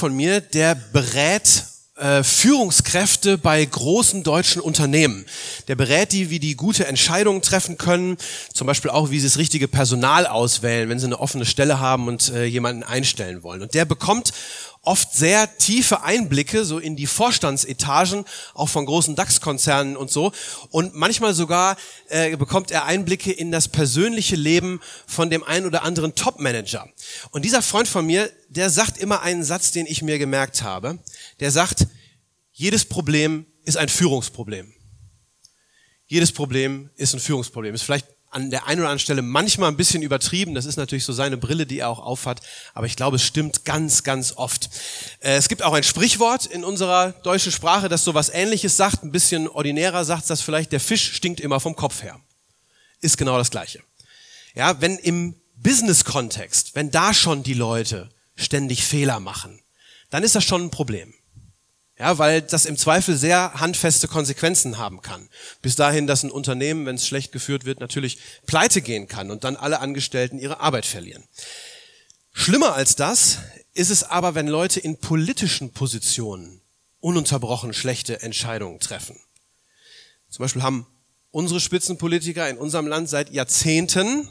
Von 0.00 0.16
mir, 0.16 0.40
der 0.40 0.74
berät 0.74 1.66
äh, 1.96 2.22
Führungskräfte 2.22 3.36
bei 3.36 3.62
großen 3.62 4.22
deutschen 4.22 4.62
Unternehmen. 4.62 5.26
Der 5.68 5.76
berät 5.76 6.12
die, 6.12 6.30
wie 6.30 6.38
die 6.38 6.56
gute 6.56 6.86
Entscheidungen 6.86 7.42
treffen 7.42 7.76
können, 7.76 8.16
zum 8.54 8.66
Beispiel 8.66 8.90
auch, 8.90 9.10
wie 9.10 9.20
sie 9.20 9.26
das 9.26 9.36
richtige 9.36 9.68
Personal 9.68 10.26
auswählen, 10.26 10.88
wenn 10.88 10.98
sie 10.98 11.04
eine 11.04 11.20
offene 11.20 11.44
Stelle 11.44 11.80
haben 11.80 12.08
und 12.08 12.32
äh, 12.32 12.44
jemanden 12.46 12.82
einstellen 12.82 13.42
wollen. 13.42 13.60
Und 13.60 13.74
der 13.74 13.84
bekommt 13.84 14.32
oft 14.82 15.12
sehr 15.12 15.58
tiefe 15.58 16.02
Einblicke 16.02 16.64
so 16.64 16.78
in 16.78 16.96
die 16.96 17.06
Vorstandsetagen, 17.06 18.24
auch 18.54 18.68
von 18.68 18.86
großen 18.86 19.14
DAX-Konzernen 19.14 19.96
und 19.96 20.10
so. 20.10 20.32
Und 20.70 20.94
manchmal 20.94 21.34
sogar 21.34 21.76
äh, 22.08 22.36
bekommt 22.36 22.70
er 22.70 22.86
Einblicke 22.86 23.30
in 23.30 23.52
das 23.52 23.68
persönliche 23.68 24.36
Leben 24.36 24.80
von 25.06 25.28
dem 25.28 25.44
einen 25.44 25.66
oder 25.66 25.82
anderen 25.82 26.14
Top-Manager. 26.14 26.88
Und 27.30 27.44
dieser 27.44 27.62
Freund 27.62 27.88
von 27.88 28.06
mir, 28.06 28.30
der 28.48 28.70
sagt 28.70 28.98
immer 28.98 29.20
einen 29.22 29.44
Satz, 29.44 29.70
den 29.72 29.86
ich 29.86 30.02
mir 30.02 30.18
gemerkt 30.18 30.62
habe. 30.62 30.98
Der 31.40 31.50
sagt, 31.50 31.86
jedes 32.52 32.84
Problem 32.84 33.46
ist 33.64 33.76
ein 33.76 33.88
Führungsproblem. 33.88 34.72
Jedes 36.06 36.32
Problem 36.32 36.90
ist 36.96 37.14
ein 37.14 37.20
Führungsproblem. 37.20 37.74
Ist 37.74 37.82
vielleicht 37.82 38.06
an 38.30 38.50
der 38.50 38.66
einen 38.66 38.80
oder 38.80 38.88
anderen 38.88 39.00
Stelle 39.00 39.22
manchmal 39.22 39.68
ein 39.70 39.76
bisschen 39.76 40.02
übertrieben. 40.02 40.54
Das 40.54 40.64
ist 40.64 40.76
natürlich 40.76 41.04
so 41.04 41.12
seine 41.12 41.36
Brille, 41.36 41.66
die 41.66 41.80
er 41.80 41.88
auch 41.88 41.98
aufhat. 41.98 42.40
Aber 42.74 42.86
ich 42.86 42.94
glaube, 42.94 43.16
es 43.16 43.24
stimmt 43.24 43.64
ganz, 43.64 44.04
ganz 44.04 44.34
oft. 44.36 44.70
Äh, 45.18 45.36
Es 45.36 45.48
gibt 45.48 45.62
auch 45.62 45.72
ein 45.72 45.82
Sprichwort 45.82 46.46
in 46.46 46.64
unserer 46.64 47.12
deutschen 47.24 47.50
Sprache, 47.50 47.88
das 47.88 48.04
sowas 48.04 48.28
ähnliches 48.28 48.76
sagt. 48.76 49.02
Ein 49.02 49.10
bisschen 49.10 49.48
ordinärer 49.48 50.04
sagt 50.04 50.30
das 50.30 50.40
vielleicht, 50.42 50.70
der 50.70 50.80
Fisch 50.80 51.12
stinkt 51.12 51.40
immer 51.40 51.58
vom 51.58 51.74
Kopf 51.74 52.02
her. 52.02 52.20
Ist 53.00 53.18
genau 53.18 53.36
das 53.36 53.50
Gleiche. 53.50 53.80
Ja, 54.54 54.80
wenn 54.80 54.96
im 54.98 55.34
Business-Kontext, 55.56 56.74
wenn 56.74 56.90
da 56.90 57.12
schon 57.12 57.42
die 57.42 57.54
Leute 57.54 58.10
ständig 58.36 58.84
Fehler 58.84 59.20
machen, 59.20 59.60
dann 60.10 60.22
ist 60.22 60.34
das 60.34 60.44
schon 60.44 60.62
ein 60.62 60.70
Problem. 60.70 61.14
Ja, 62.00 62.16
weil 62.16 62.40
das 62.40 62.64
im 62.64 62.78
Zweifel 62.78 63.14
sehr 63.14 63.52
handfeste 63.60 64.08
Konsequenzen 64.08 64.78
haben 64.78 65.02
kann. 65.02 65.28
Bis 65.60 65.76
dahin, 65.76 66.06
dass 66.06 66.22
ein 66.22 66.30
Unternehmen, 66.30 66.86
wenn 66.86 66.94
es 66.94 67.06
schlecht 67.06 67.30
geführt 67.30 67.66
wird, 67.66 67.78
natürlich 67.78 68.16
pleite 68.46 68.80
gehen 68.80 69.06
kann 69.06 69.30
und 69.30 69.44
dann 69.44 69.54
alle 69.54 69.80
Angestellten 69.80 70.38
ihre 70.38 70.60
Arbeit 70.60 70.86
verlieren. 70.86 71.22
Schlimmer 72.32 72.74
als 72.74 72.96
das 72.96 73.40
ist 73.74 73.90
es 73.90 74.02
aber, 74.02 74.34
wenn 74.34 74.48
Leute 74.48 74.80
in 74.80 74.96
politischen 74.96 75.74
Positionen 75.74 76.62
ununterbrochen 77.00 77.74
schlechte 77.74 78.22
Entscheidungen 78.22 78.80
treffen. 78.80 79.20
Zum 80.30 80.44
Beispiel 80.44 80.62
haben 80.62 80.86
unsere 81.32 81.60
Spitzenpolitiker 81.60 82.48
in 82.48 82.56
unserem 82.56 82.86
Land 82.86 83.10
seit 83.10 83.30
Jahrzehnten 83.30 84.26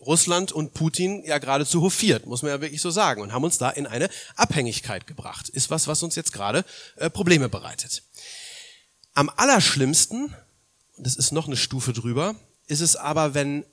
Russland 0.00 0.52
und 0.52 0.72
Putin 0.72 1.22
ja 1.24 1.38
geradezu 1.38 1.82
hofiert, 1.82 2.26
muss 2.26 2.42
man 2.42 2.50
ja 2.50 2.60
wirklich 2.60 2.80
so 2.80 2.90
sagen, 2.90 3.20
und 3.20 3.32
haben 3.32 3.44
uns 3.44 3.58
da 3.58 3.70
in 3.70 3.86
eine 3.86 4.08
Abhängigkeit 4.36 5.06
gebracht. 5.06 5.48
Ist 5.48 5.70
was, 5.70 5.86
was 5.86 6.02
uns 6.02 6.14
jetzt 6.14 6.32
gerade 6.32 6.64
äh, 6.96 7.10
Probleme 7.10 7.48
bereitet. 7.48 8.02
Am 9.12 9.28
allerschlimmsten, 9.28 10.34
und 10.96 11.06
das 11.06 11.16
ist 11.16 11.32
noch 11.32 11.46
eine 11.46 11.56
Stufe 11.56 11.92
drüber, 11.92 12.34
ist 12.66 12.80
es 12.80 12.96
aber, 12.96 13.34
wenn 13.34 13.64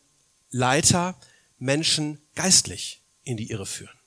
Leiter 0.49 1.15
Menschen 1.59 2.21
geistlich 2.35 3.01
in 3.23 3.37
die 3.37 3.49
Irre 3.49 3.65
führen. 3.65 3.97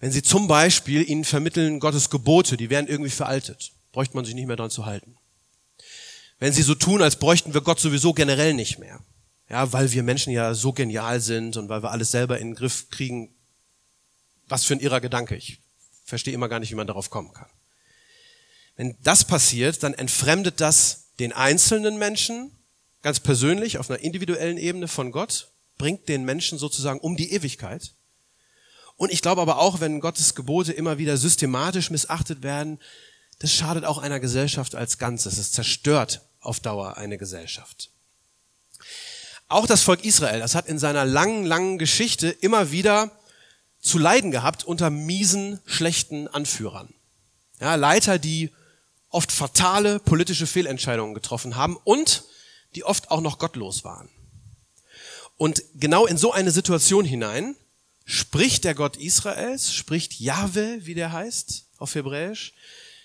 Wenn 0.00 0.12
sie 0.12 0.22
zum 0.22 0.46
Beispiel 0.46 1.08
ihnen 1.08 1.24
vermitteln 1.24 1.80
Gottes 1.80 2.10
Gebote, 2.10 2.56
die 2.56 2.70
wären 2.70 2.86
irgendwie 2.86 3.10
veraltet, 3.10 3.72
bräuchte 3.92 4.14
man 4.14 4.24
sich 4.24 4.34
nicht 4.34 4.46
mehr 4.46 4.56
dran 4.56 4.70
zu 4.70 4.86
halten. 4.86 5.16
Wenn 6.38 6.52
sie 6.52 6.62
so 6.62 6.76
tun, 6.76 7.02
als 7.02 7.16
bräuchten 7.16 7.54
wir 7.54 7.62
Gott 7.62 7.80
sowieso 7.80 8.12
generell 8.12 8.54
nicht 8.54 8.78
mehr. 8.78 9.00
Ja, 9.48 9.72
weil 9.72 9.92
wir 9.92 10.02
Menschen 10.02 10.32
ja 10.32 10.54
so 10.54 10.72
genial 10.72 11.20
sind 11.20 11.56
und 11.56 11.68
weil 11.68 11.82
wir 11.82 11.90
alles 11.90 12.10
selber 12.10 12.38
in 12.38 12.48
den 12.48 12.54
Griff 12.54 12.90
kriegen. 12.90 13.34
Was 14.46 14.64
für 14.64 14.74
ein 14.74 14.80
irrer 14.80 15.00
Gedanke. 15.00 15.36
Ich 15.36 15.58
verstehe 16.04 16.34
immer 16.34 16.48
gar 16.48 16.60
nicht, 16.60 16.70
wie 16.70 16.76
man 16.76 16.86
darauf 16.86 17.10
kommen 17.10 17.32
kann. 17.32 17.48
Wenn 18.76 18.96
das 19.02 19.24
passiert, 19.24 19.82
dann 19.82 19.94
entfremdet 19.94 20.60
das 20.60 21.08
den 21.18 21.32
einzelnen 21.32 21.98
Menschen 21.98 22.52
ganz 23.02 23.20
persönlich 23.20 23.78
auf 23.78 23.90
einer 23.90 24.00
individuellen 24.00 24.58
Ebene 24.58 24.88
von 24.88 25.12
Gott, 25.12 25.48
bringt 25.76 26.08
den 26.08 26.24
Menschen 26.24 26.58
sozusagen 26.58 27.00
um 27.00 27.16
die 27.16 27.32
Ewigkeit. 27.32 27.92
Und 28.96 29.12
ich 29.12 29.22
glaube 29.22 29.40
aber 29.40 29.58
auch, 29.58 29.80
wenn 29.80 30.00
Gottes 30.00 30.34
Gebote 30.34 30.72
immer 30.72 30.98
wieder 30.98 31.16
systematisch 31.16 31.90
missachtet 31.90 32.42
werden, 32.42 32.80
das 33.38 33.52
schadet 33.52 33.84
auch 33.84 33.98
einer 33.98 34.18
Gesellschaft 34.18 34.74
als 34.74 34.98
Ganzes. 34.98 35.38
Es 35.38 35.52
zerstört 35.52 36.22
auf 36.40 36.58
Dauer 36.58 36.96
eine 36.96 37.18
Gesellschaft. 37.18 37.90
Auch 39.48 39.66
das 39.66 39.82
Volk 39.82 40.04
Israel, 40.04 40.40
das 40.40 40.54
hat 40.54 40.68
in 40.68 40.78
seiner 40.78 41.06
langen, 41.06 41.44
langen 41.44 41.78
Geschichte 41.78 42.28
immer 42.28 42.70
wieder 42.70 43.10
zu 43.80 43.98
leiden 43.98 44.30
gehabt 44.30 44.64
unter 44.64 44.90
miesen, 44.90 45.60
schlechten 45.64 46.28
Anführern. 46.28 46.92
Ja, 47.60 47.74
Leiter, 47.74 48.18
die 48.18 48.50
oft 49.08 49.32
fatale 49.32 50.00
politische 50.00 50.46
Fehlentscheidungen 50.46 51.14
getroffen 51.14 51.56
haben 51.56 51.78
und 51.84 52.24
die 52.74 52.84
oft 52.84 53.10
auch 53.10 53.22
noch 53.22 53.38
gottlos 53.38 53.84
waren. 53.84 54.10
Und 55.38 55.62
genau 55.74 56.06
in 56.06 56.18
so 56.18 56.32
eine 56.32 56.50
Situation 56.50 57.04
hinein 57.04 57.56
spricht 58.04 58.64
der 58.64 58.74
Gott 58.74 58.96
Israels, 58.96 59.72
spricht 59.72 60.20
Jahwe, 60.20 60.78
wie 60.82 60.94
der 60.94 61.12
heißt 61.12 61.64
auf 61.78 61.94
Hebräisch, 61.94 62.52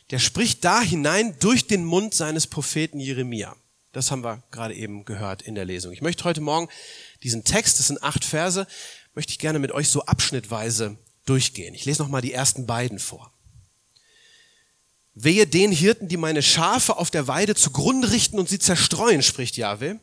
der 0.10 0.20
spricht 0.20 0.66
da 0.66 0.82
hinein 0.82 1.38
durch 1.40 1.68
den 1.68 1.86
Mund 1.86 2.14
seines 2.14 2.48
Propheten 2.48 3.00
Jeremia. 3.00 3.56
Das 3.94 4.10
haben 4.10 4.24
wir 4.24 4.42
gerade 4.50 4.74
eben 4.74 5.06
gehört 5.06 5.44
in 5.44 5.54
der 5.54 5.66
Lesung. 5.66 5.94
Ich 5.94 6.02
möchte 6.02 6.24
heute 6.24 6.42
Morgen 6.42 6.68
diesen 7.22 7.44
Text, 7.44 7.78
das 7.78 7.88
sind 7.88 8.02
acht 8.02 8.26
Verse, 8.26 8.68
möchte 9.14 9.32
ich 9.32 9.40
gerne 9.40 9.60
mit 9.60 9.72
euch 9.72 9.88
so 9.88 10.04
abschnittweise 10.06 10.98
durchgehen. 11.26 11.76
Ich 11.76 11.86
lese 11.86 12.02
noch 12.02 12.10
mal 12.10 12.22
die 12.22 12.34
ersten 12.34 12.66
beiden 12.66 12.98
vor. 12.98 13.32
Wehe 15.14 15.46
den 15.46 15.72
Hirten, 15.72 16.08
die 16.08 16.18
meine 16.18 16.42
Schafe 16.42 16.98
auf 16.98 17.12
der 17.12 17.28
Weide 17.28 17.54
zugrunde 17.54 18.12
richten 18.12 18.40
und 18.40 18.50
sie 18.50 18.58
zerstreuen, 18.58 19.22
spricht 19.22 19.58
Jahwe. 19.58 20.00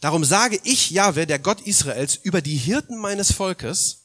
Darum 0.00 0.24
sage 0.24 0.60
ich, 0.62 0.90
Jahwe, 0.90 1.26
der 1.26 1.40
Gott 1.40 1.60
Israels, 1.62 2.14
über 2.14 2.40
die 2.40 2.56
Hirten 2.56 2.96
meines 2.96 3.32
Volkes, 3.32 4.04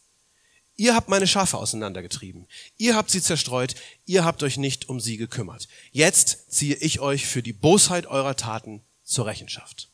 ihr 0.78 0.96
habt 0.96 1.10
meine 1.10 1.28
Schafe 1.28 1.60
auseinandergetrieben, 1.60 2.48
ihr 2.78 2.96
habt 2.96 3.12
sie 3.12 3.22
zerstreut, 3.22 3.76
ihr 4.08 4.26
habt 4.26 4.42
euch 4.42 4.58
nicht 4.58 4.90
um 4.90 5.00
sie 5.00 5.18
gekümmert. 5.18 5.68
Jetzt 5.92 6.52
ziehe 6.52 6.76
ich 6.78 7.02
euch 7.02 7.28
für 7.28 7.44
die 7.44 7.54
Bosheit 7.54 8.08
eurer 8.08 8.36
Taten 8.36 8.82
zur 9.12 9.26
Rechenschaft. 9.26 9.90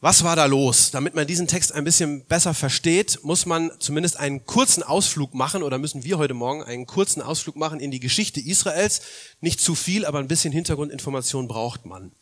Was 0.00 0.22
war 0.22 0.36
da 0.36 0.44
los? 0.44 0.92
Damit 0.92 1.16
man 1.16 1.26
diesen 1.26 1.48
Text 1.48 1.72
ein 1.72 1.82
bisschen 1.82 2.24
besser 2.26 2.54
versteht, 2.54 3.24
muss 3.24 3.46
man 3.46 3.72
zumindest 3.80 4.16
einen 4.16 4.46
kurzen 4.46 4.84
Ausflug 4.84 5.34
machen 5.34 5.64
oder 5.64 5.78
müssen 5.78 6.04
wir 6.04 6.18
heute 6.18 6.34
Morgen 6.34 6.62
einen 6.62 6.86
kurzen 6.86 7.20
Ausflug 7.20 7.56
machen 7.56 7.80
in 7.80 7.90
die 7.90 7.98
Geschichte 7.98 8.38
Israels. 8.38 9.00
Nicht 9.40 9.60
zu 9.60 9.74
viel, 9.74 10.06
aber 10.06 10.20
ein 10.20 10.28
bisschen 10.28 10.52
Hintergrundinformation 10.52 11.48
braucht 11.48 11.84
man. 11.84 12.12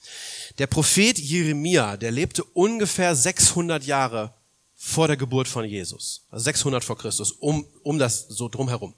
Der 0.56 0.68
Prophet 0.68 1.18
Jeremia, 1.18 1.98
der 1.98 2.12
lebte 2.12 2.44
ungefähr 2.44 3.14
600 3.14 3.84
Jahre 3.84 4.32
vor 4.74 5.06
der 5.06 5.18
Geburt 5.18 5.46
von 5.46 5.66
Jesus. 5.66 6.22
Also 6.30 6.44
600 6.44 6.82
vor 6.82 6.96
Christus, 6.96 7.32
um, 7.32 7.66
um 7.82 7.98
das 7.98 8.26
so 8.28 8.48
drumherum. 8.48 8.94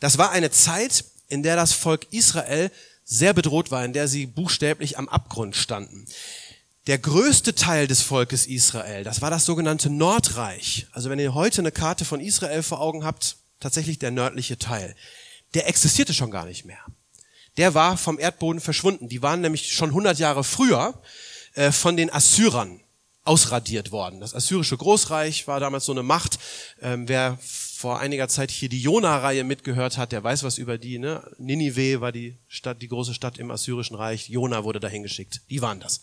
Das 0.00 0.18
war 0.18 0.32
eine 0.32 0.50
Zeit, 0.50 1.04
in 1.28 1.44
der 1.44 1.54
das 1.54 1.72
Volk 1.72 2.08
Israel 2.10 2.72
sehr 3.10 3.34
bedroht 3.34 3.72
war, 3.72 3.84
in 3.84 3.92
der 3.92 4.06
sie 4.06 4.26
buchstäblich 4.26 4.96
am 4.96 5.08
Abgrund 5.08 5.56
standen. 5.56 6.06
Der 6.86 6.96
größte 6.96 7.54
Teil 7.56 7.88
des 7.88 8.02
Volkes 8.02 8.46
Israel, 8.46 9.02
das 9.02 9.20
war 9.20 9.30
das 9.30 9.44
sogenannte 9.44 9.90
Nordreich. 9.90 10.86
Also 10.92 11.10
wenn 11.10 11.18
ihr 11.18 11.34
heute 11.34 11.60
eine 11.60 11.72
Karte 11.72 12.04
von 12.04 12.20
Israel 12.20 12.62
vor 12.62 12.80
Augen 12.80 13.04
habt, 13.04 13.36
tatsächlich 13.58 13.98
der 13.98 14.12
nördliche 14.12 14.58
Teil. 14.58 14.94
Der 15.54 15.68
existierte 15.68 16.14
schon 16.14 16.30
gar 16.30 16.46
nicht 16.46 16.64
mehr. 16.64 16.78
Der 17.56 17.74
war 17.74 17.96
vom 17.96 18.18
Erdboden 18.18 18.60
verschwunden. 18.60 19.08
Die 19.08 19.22
waren 19.22 19.40
nämlich 19.40 19.74
schon 19.74 19.90
100 19.90 20.18
Jahre 20.18 20.44
früher 20.44 20.94
äh, 21.54 21.72
von 21.72 21.96
den 21.96 22.12
Assyrern 22.12 22.80
ausradiert 23.24 23.90
worden. 23.90 24.20
Das 24.20 24.34
assyrische 24.34 24.76
Großreich 24.76 25.48
war 25.48 25.58
damals 25.58 25.84
so 25.84 25.92
eine 25.92 26.04
Macht. 26.04 26.38
Ähm, 26.80 27.08
wer 27.08 27.38
vor 27.80 27.98
einiger 27.98 28.28
Zeit 28.28 28.50
hier 28.50 28.68
die 28.68 28.82
Jona-Reihe 28.82 29.42
mitgehört 29.42 29.96
hat, 29.96 30.12
der 30.12 30.22
weiß 30.22 30.42
was 30.42 30.58
über 30.58 30.76
die. 30.76 30.98
Ne? 30.98 31.22
Ninive 31.38 32.02
war 32.02 32.12
die 32.12 32.36
Stadt, 32.46 32.82
die 32.82 32.88
große 32.88 33.14
Stadt 33.14 33.38
im 33.38 33.50
assyrischen 33.50 33.96
Reich. 33.96 34.28
Jona 34.28 34.64
wurde 34.64 34.80
dahin 34.80 35.02
geschickt. 35.02 35.40
Die 35.48 35.62
waren 35.62 35.80
das. 35.80 36.02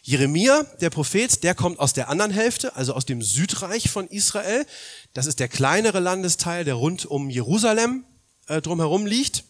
Jeremia, 0.00 0.62
der 0.80 0.88
Prophet, 0.88 1.44
der 1.44 1.54
kommt 1.54 1.80
aus 1.80 1.92
der 1.92 2.08
anderen 2.08 2.30
Hälfte, 2.30 2.76
also 2.76 2.94
aus 2.94 3.04
dem 3.04 3.20
Südreich 3.20 3.90
von 3.90 4.08
Israel. 4.08 4.64
Das 5.12 5.26
ist 5.26 5.38
der 5.38 5.48
kleinere 5.48 6.00
Landesteil, 6.00 6.64
der 6.64 6.76
rund 6.76 7.04
um 7.04 7.28
Jerusalem 7.28 8.04
äh, 8.46 8.62
drumherum 8.62 9.04
liegt. 9.04 9.44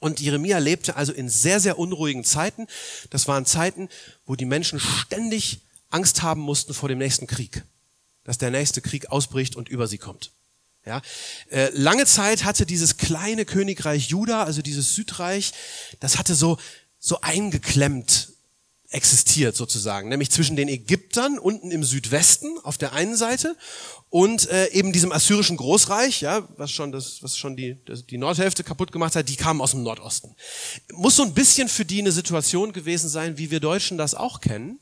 Und 0.00 0.20
Jeremia 0.20 0.56
lebte 0.56 0.96
also 0.96 1.12
in 1.12 1.28
sehr, 1.28 1.60
sehr 1.60 1.78
unruhigen 1.78 2.24
Zeiten. 2.24 2.68
Das 3.10 3.28
waren 3.28 3.44
Zeiten, 3.44 3.90
wo 4.24 4.34
die 4.34 4.46
Menschen 4.46 4.80
ständig 4.80 5.60
Angst 5.90 6.22
haben 6.22 6.40
mussten 6.40 6.72
vor 6.72 6.88
dem 6.88 6.96
nächsten 6.96 7.26
Krieg, 7.26 7.64
dass 8.24 8.38
der 8.38 8.50
nächste 8.50 8.80
Krieg 8.80 9.10
ausbricht 9.10 9.56
und 9.56 9.68
über 9.68 9.88
sie 9.88 9.98
kommt. 9.98 10.30
Ja, 10.86 11.02
äh, 11.50 11.70
lange 11.74 12.06
Zeit 12.06 12.44
hatte 12.44 12.64
dieses 12.64 12.96
kleine 12.96 13.44
Königreich 13.44 14.08
Juda, 14.08 14.44
also 14.44 14.62
dieses 14.62 14.94
Südreich, 14.94 15.52
das 15.98 16.16
hatte 16.16 16.36
so 16.36 16.58
so 17.00 17.20
eingeklemmt 17.22 18.28
existiert 18.90 19.56
sozusagen, 19.56 20.08
nämlich 20.08 20.30
zwischen 20.30 20.54
den 20.54 20.68
Ägyptern 20.68 21.38
unten 21.40 21.72
im 21.72 21.82
Südwesten 21.82 22.56
auf 22.62 22.78
der 22.78 22.92
einen 22.92 23.16
Seite 23.16 23.56
und 24.10 24.48
äh, 24.48 24.68
eben 24.68 24.92
diesem 24.92 25.10
assyrischen 25.10 25.56
Großreich, 25.56 26.20
ja, 26.20 26.46
was 26.56 26.70
schon 26.70 26.92
das, 26.92 27.20
was 27.20 27.36
schon 27.36 27.56
die 27.56 27.76
das, 27.84 28.06
die 28.06 28.16
Nordhälfte 28.16 28.62
kaputt 28.62 28.92
gemacht 28.92 29.16
hat, 29.16 29.28
die 29.28 29.36
kamen 29.36 29.60
aus 29.60 29.72
dem 29.72 29.82
Nordosten. 29.82 30.36
Muss 30.92 31.16
so 31.16 31.24
ein 31.24 31.34
bisschen 31.34 31.68
für 31.68 31.84
die 31.84 32.00
eine 32.00 32.12
Situation 32.12 32.72
gewesen 32.72 33.08
sein, 33.08 33.38
wie 33.38 33.50
wir 33.50 33.58
Deutschen 33.58 33.98
das 33.98 34.14
auch 34.14 34.40
kennen, 34.40 34.78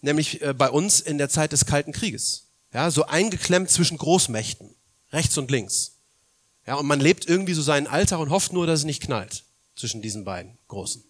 nämlich 0.00 0.42
äh, 0.42 0.52
bei 0.52 0.68
uns 0.68 1.00
in 1.00 1.16
der 1.16 1.28
Zeit 1.28 1.52
des 1.52 1.64
Kalten 1.64 1.92
Krieges, 1.92 2.48
ja, 2.74 2.90
so 2.90 3.06
eingeklemmt 3.06 3.70
zwischen 3.70 3.98
Großmächten 3.98 4.74
rechts 5.12 5.36
und 5.38 5.50
links. 5.50 5.92
Ja, 6.66 6.74
und 6.74 6.86
man 6.86 7.00
lebt 7.00 7.26
irgendwie 7.26 7.54
so 7.54 7.62
seinen 7.62 7.86
Alltag 7.86 8.18
und 8.18 8.30
hofft 8.30 8.52
nur, 8.52 8.66
dass 8.66 8.80
es 8.80 8.84
nicht 8.84 9.02
knallt 9.02 9.44
zwischen 9.74 10.02
diesen 10.02 10.24
beiden 10.24 10.58
Großen. 10.68 11.02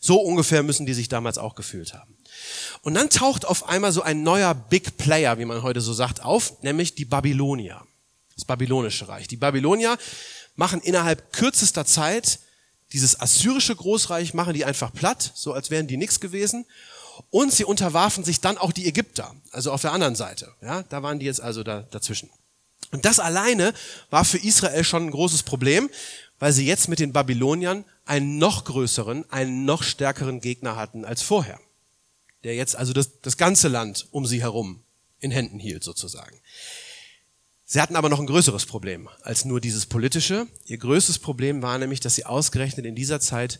So 0.00 0.20
ungefähr 0.20 0.62
müssen 0.62 0.84
die 0.84 0.92
sich 0.92 1.08
damals 1.08 1.38
auch 1.38 1.54
gefühlt 1.54 1.94
haben. 1.94 2.14
Und 2.82 2.94
dann 2.94 3.08
taucht 3.08 3.46
auf 3.46 3.68
einmal 3.68 3.92
so 3.92 4.02
ein 4.02 4.22
neuer 4.22 4.54
Big 4.54 4.98
Player, 4.98 5.38
wie 5.38 5.46
man 5.46 5.62
heute 5.62 5.80
so 5.80 5.94
sagt, 5.94 6.22
auf, 6.22 6.62
nämlich 6.62 6.94
die 6.94 7.06
Babylonier. 7.06 7.82
Das 8.34 8.44
babylonische 8.44 9.08
Reich. 9.08 9.28
Die 9.28 9.36
Babylonier 9.36 9.96
machen 10.56 10.80
innerhalb 10.82 11.32
kürzester 11.32 11.86
Zeit 11.86 12.40
dieses 12.92 13.18
assyrische 13.18 13.74
Großreich, 13.74 14.34
machen 14.34 14.54
die 14.54 14.64
einfach 14.64 14.92
platt, 14.92 15.32
so 15.34 15.52
als 15.52 15.70
wären 15.70 15.86
die 15.86 15.96
nichts 15.96 16.20
gewesen. 16.20 16.66
Und 17.30 17.52
sie 17.52 17.64
unterwarfen 17.64 18.24
sich 18.24 18.40
dann 18.40 18.58
auch 18.58 18.72
die 18.72 18.86
Ägypter, 18.86 19.34
also 19.52 19.72
auf 19.72 19.80
der 19.80 19.92
anderen 19.92 20.16
Seite. 20.16 20.52
Ja, 20.60 20.82
da 20.82 21.02
waren 21.02 21.18
die 21.18 21.26
jetzt 21.26 21.40
also 21.40 21.62
da, 21.62 21.82
dazwischen. 21.82 22.28
Und 22.94 23.04
das 23.04 23.18
alleine 23.18 23.74
war 24.10 24.24
für 24.24 24.38
Israel 24.38 24.84
schon 24.84 25.06
ein 25.06 25.10
großes 25.10 25.42
Problem, 25.42 25.90
weil 26.38 26.52
sie 26.52 26.64
jetzt 26.64 26.86
mit 26.86 27.00
den 27.00 27.12
Babyloniern 27.12 27.84
einen 28.04 28.38
noch 28.38 28.64
größeren, 28.66 29.28
einen 29.32 29.64
noch 29.64 29.82
stärkeren 29.82 30.40
Gegner 30.40 30.76
hatten 30.76 31.04
als 31.04 31.20
vorher, 31.20 31.58
der 32.44 32.54
jetzt 32.54 32.76
also 32.76 32.92
das, 32.92 33.20
das 33.20 33.36
ganze 33.36 33.66
Land 33.66 34.06
um 34.12 34.26
sie 34.26 34.42
herum 34.42 34.84
in 35.18 35.32
Händen 35.32 35.58
hielt 35.58 35.82
sozusagen. 35.82 36.40
Sie 37.64 37.80
hatten 37.80 37.96
aber 37.96 38.08
noch 38.08 38.20
ein 38.20 38.28
größeres 38.28 38.64
Problem 38.64 39.08
als 39.22 39.44
nur 39.44 39.60
dieses 39.60 39.86
politische. 39.86 40.46
Ihr 40.66 40.78
größtes 40.78 41.18
Problem 41.18 41.62
war 41.62 41.76
nämlich, 41.78 41.98
dass 41.98 42.14
sie 42.14 42.26
ausgerechnet 42.26 42.86
in 42.86 42.94
dieser 42.94 43.18
Zeit 43.18 43.58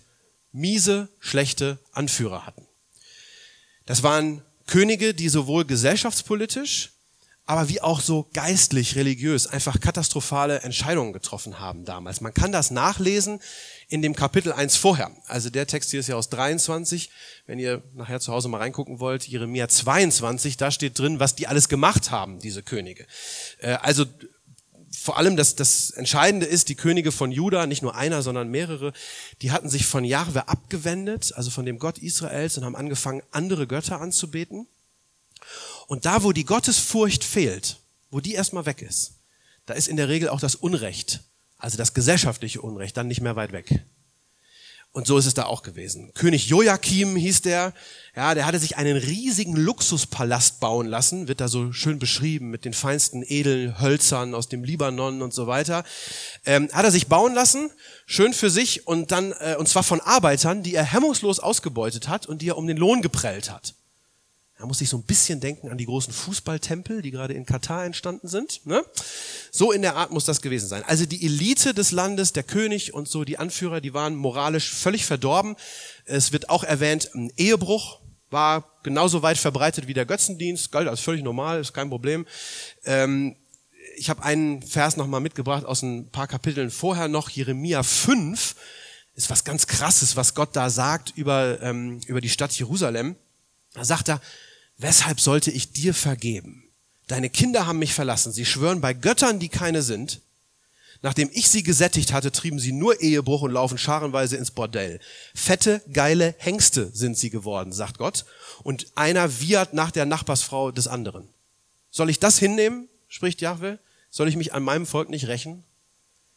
miese, 0.53 1.09
schlechte 1.19 1.81
Anführer 1.91 2.47
hatten. 2.47 2.69
Das 3.85 4.05
waren 4.05 4.43
Könige, 4.69 5.13
die 5.13 5.29
sowohl 5.29 5.65
gesellschaftspolitisch 5.65 6.94
aber 7.47 7.69
wie 7.69 7.81
auch 7.83 8.01
so 8.01 8.29
geistlich, 8.33 8.97
religiös 8.97 9.47
einfach 9.47 9.79
katastrophale 9.79 10.61
Entscheidungen 10.61 11.13
getroffen 11.13 11.61
haben 11.61 11.85
damals. 11.85 12.23
Man 12.23 12.33
kann 12.33 12.53
das 12.53 12.71
nachlesen 12.71 13.41
in 13.89 14.01
dem 14.01 14.17
Kapitel 14.17 14.53
1 14.53 14.77
vorher. 14.77 15.11
Also 15.27 15.51
der 15.51 15.67
Text 15.67 15.91
hier 15.91 16.01
ist 16.01 16.09
ja 16.09 16.17
aus 16.17 16.31
23. 16.31 17.11
Wenn 17.47 17.59
ihr 17.59 17.83
nachher 17.95 18.21
zu 18.21 18.33
Hause 18.33 18.49
mal 18.49 18.59
reingucken 18.59 18.99
wollt, 18.99 19.29
Jeremia 19.29 19.69
22, 19.69 20.57
da 20.57 20.71
steht 20.71 20.99
drin, 20.99 21.21
was 21.21 21.35
die 21.35 21.47
alles 21.47 21.69
gemacht 21.69 22.11
haben, 22.11 22.39
diese 22.39 22.63
Könige. 22.63 23.07
Äh, 23.59 23.73
also 23.75 24.07
vor 25.05 25.19
allem 25.19 25.37
das, 25.37 25.55
das 25.55 25.91
Entscheidende 25.91 26.47
ist, 26.47 26.71
die 26.71 26.77
Könige 26.77 27.13
von 27.13 27.31
Juda, 27.31 27.67
nicht 27.67 27.83
nur 27.83 27.95
einer, 27.95 28.23
sondern 28.23 28.49
mehrere, 28.49 28.95
die 29.43 29.53
hatten 29.53 29.69
sich 29.69 29.85
von 29.85 30.03
Jahwe 30.03 30.49
abgewendet, 30.49 31.33
also 31.35 31.51
von 31.51 31.67
dem 31.67 31.79
Gott 31.79 31.99
Israels 31.99 32.57
und 32.57 32.65
haben 32.65 32.77
angefangen, 32.77 33.23
andere 33.31 33.67
Götter 33.67 34.01
anzubeten. 34.01 34.67
Und 35.87 36.07
da, 36.07 36.23
wo 36.23 36.33
die 36.33 36.45
Gottesfurcht 36.45 37.25
fehlt, 37.25 37.79
wo 38.11 38.21
die 38.21 38.35
erstmal 38.35 38.67
weg 38.67 38.83
ist, 38.83 39.13
da 39.67 39.75
ist 39.75 39.89
in 39.89 39.97
der 39.97 40.09
Regel 40.09 40.29
auch 40.29 40.41
das 40.41 40.55
Unrecht, 40.55 41.21
also 41.59 41.77
das 41.77 41.95
gesellschaftliche 41.95 42.61
Unrecht, 42.61 42.97
dann 42.97 43.09
nicht 43.09 43.21
mehr 43.21 43.37
weit 43.37 43.53
weg. 43.53 43.85
Und 44.95 45.09
so 45.09 45.19
ist 45.19 45.27
es 45.27 45.35
da 45.35 45.47
auch 45.47 45.65
gewesen. 45.65 46.13
König 46.15 46.47
Joachim 46.47 47.17
hieß 47.17 47.43
der, 47.43 47.73
ja, 48.15 48.33
der 48.33 48.47
hatte 48.47 48.61
sich 48.61 48.77
einen 48.77 48.97
riesigen 48.97 49.57
Luxuspalast 49.57 50.61
bauen 50.61 50.87
lassen, 50.87 51.27
wird 51.27 51.41
da 51.41 51.49
so 51.49 51.73
schön 51.73 51.99
beschrieben 51.99 52.49
mit 52.49 52.65
den 52.65 52.73
feinsten 52.73 53.25
Edelhölzern 53.27 54.37
aus 54.37 54.49
dem 54.49 54.63
Libanon 54.63 55.21
und 55.21 55.35
so 55.35 55.49
weiter. 55.49 55.83
Ähm, 56.47 56.69
hat 56.73 56.85
er 56.85 56.93
sich 56.93 57.09
bauen 57.09 57.35
lassen, 57.35 57.73
schön 58.07 58.33
für 58.33 58.51
sich 58.51 58.87
und 58.87 59.11
dann, 59.11 59.33
äh, 59.41 59.57
und 59.59 59.69
zwar 59.69 59.83
von 59.83 60.01
Arbeitern, 60.01 60.63
die 60.63 60.77
er 60.77 60.85
hemmungslos 60.85 61.41
ausgebeutet 61.41 62.07
hat 62.07 62.27
und 62.27 62.41
die 62.41 62.51
er 62.51 62.57
um 62.57 62.69
den 62.69 62.77
Lohn 62.77 63.03
geprellt 63.03 63.51
hat. 63.51 63.75
Da 64.59 64.67
muss 64.67 64.81
ich 64.81 64.89
so 64.89 64.97
ein 64.97 65.03
bisschen 65.03 65.41
denken 65.41 65.69
an 65.69 65.79
die 65.79 65.85
großen 65.85 66.13
Fußballtempel, 66.13 67.03
die 67.03 67.11
gerade 67.11 67.35
in 67.35 67.45
Katar 67.45 67.85
entstanden 67.85 68.29
sind. 68.29 68.65
Ne? 68.67 68.85
So 69.51 69.73
in 69.73 69.83
der 69.83 69.97
Art 69.97 70.13
muss 70.13 70.25
das 70.25 70.43
gewesen 70.43 70.69
sein. 70.69 70.85
Also 70.85 71.07
die 71.07 71.25
Elite 71.25 71.75
des 71.75 71.91
Landes, 71.91 72.33
der 72.33 72.45
König 72.45 72.95
und 72.95 73.09
so 73.09 73.25
die 73.25 73.39
Anführer, 73.39 73.81
die 73.81 73.95
waren 73.95 74.15
moralisch 74.15 74.73
völlig 74.73 75.07
verdorben. 75.07 75.57
Es 76.05 76.33
wird 76.33 76.51
auch 76.51 76.63
erwähnt, 76.63 77.11
ein 77.15 77.33
Ehebruch 77.37 77.99
war 78.31 78.71
genauso 78.83 79.23
weit 79.23 79.39
verbreitet 79.39 79.87
wie 79.89 79.95
der 79.95 80.07
Götzendienst, 80.07 80.71
galt 80.71 80.89
als 80.89 81.01
völlig 81.01 81.23
normal, 81.25 81.61
ist 81.61 81.73
kein 81.73 81.89
Problem. 81.89 82.27
Ähm, 82.85 83.37
ich 83.97 84.11
habe 84.11 84.23
einen 84.23 84.63
Vers 84.63 84.97
nochmal 84.97 85.21
mitgebracht 85.21 85.65
aus 85.65 85.83
ein 85.83 86.11
paar 86.11 86.27
Kapiteln 86.27 86.71
vorher 86.71 87.09
noch, 87.09 87.29
Jeremia 87.29 87.83
5, 87.83 88.55
ist 89.15 89.31
was 89.31 89.45
ganz 89.45 89.67
Krasses, 89.67 90.17
was 90.17 90.35
Gott 90.35 90.57
da 90.57 90.71
sagt 90.71 91.13
über, 91.17 91.61
ähm, 91.63 92.01
über 92.07 92.21
die 92.21 92.29
Stadt 92.29 92.53
Jerusalem. 92.53 93.17
Da 93.73 93.85
sagt 93.85 94.09
er, 94.09 94.21
weshalb 94.79 95.21
sollte 95.21 95.51
ich 95.51 95.73
dir 95.73 95.95
vergeben? 95.95 96.65
Deine 97.07 97.31
Kinder 97.31 97.67
haben 97.67 97.79
mich 97.79 97.93
verlassen. 97.93 98.33
Sie 98.33 98.47
schwören 98.47 98.81
bei 98.81 98.95
Göttern, 98.95 99.39
die 99.39 99.49
keine 99.49 99.83
sind. 99.83 100.21
Nachdem 101.03 101.29
ich 101.35 101.49
sie 101.49 101.63
gesättigt 101.63 102.15
hatte, 102.15 102.33
trieben 102.33 102.59
sie 102.59 102.73
nur 102.73 102.99
Ehebruch 103.03 103.43
und 103.43 103.51
laufen 103.51 103.77
scharenweise 103.77 104.37
ins 104.37 104.51
Bordell. 104.51 105.01
Fette, 105.35 105.83
geile 105.93 106.35
Hengste 106.39 106.91
sind 106.95 107.19
sie 107.19 107.29
geworden, 107.29 107.73
sagt 107.73 107.99
Gott. 107.99 108.25
Und 108.63 108.87
einer 108.95 109.41
wiehert 109.41 109.75
nach 109.75 109.91
der 109.91 110.07
Nachbarsfrau 110.07 110.71
des 110.71 110.89
anderen. 110.89 111.29
Soll 111.91 112.09
ich 112.09 112.21
das 112.21 112.39
hinnehmen? 112.39 112.89
spricht 113.09 113.43
Jahwe. 113.43 113.79
Soll 114.11 114.29
ich 114.29 114.37
mich 114.37 114.55
an 114.55 114.63
meinem 114.63 114.87
Volk 114.87 115.11
nicht 115.11 115.27
rächen? 115.27 115.63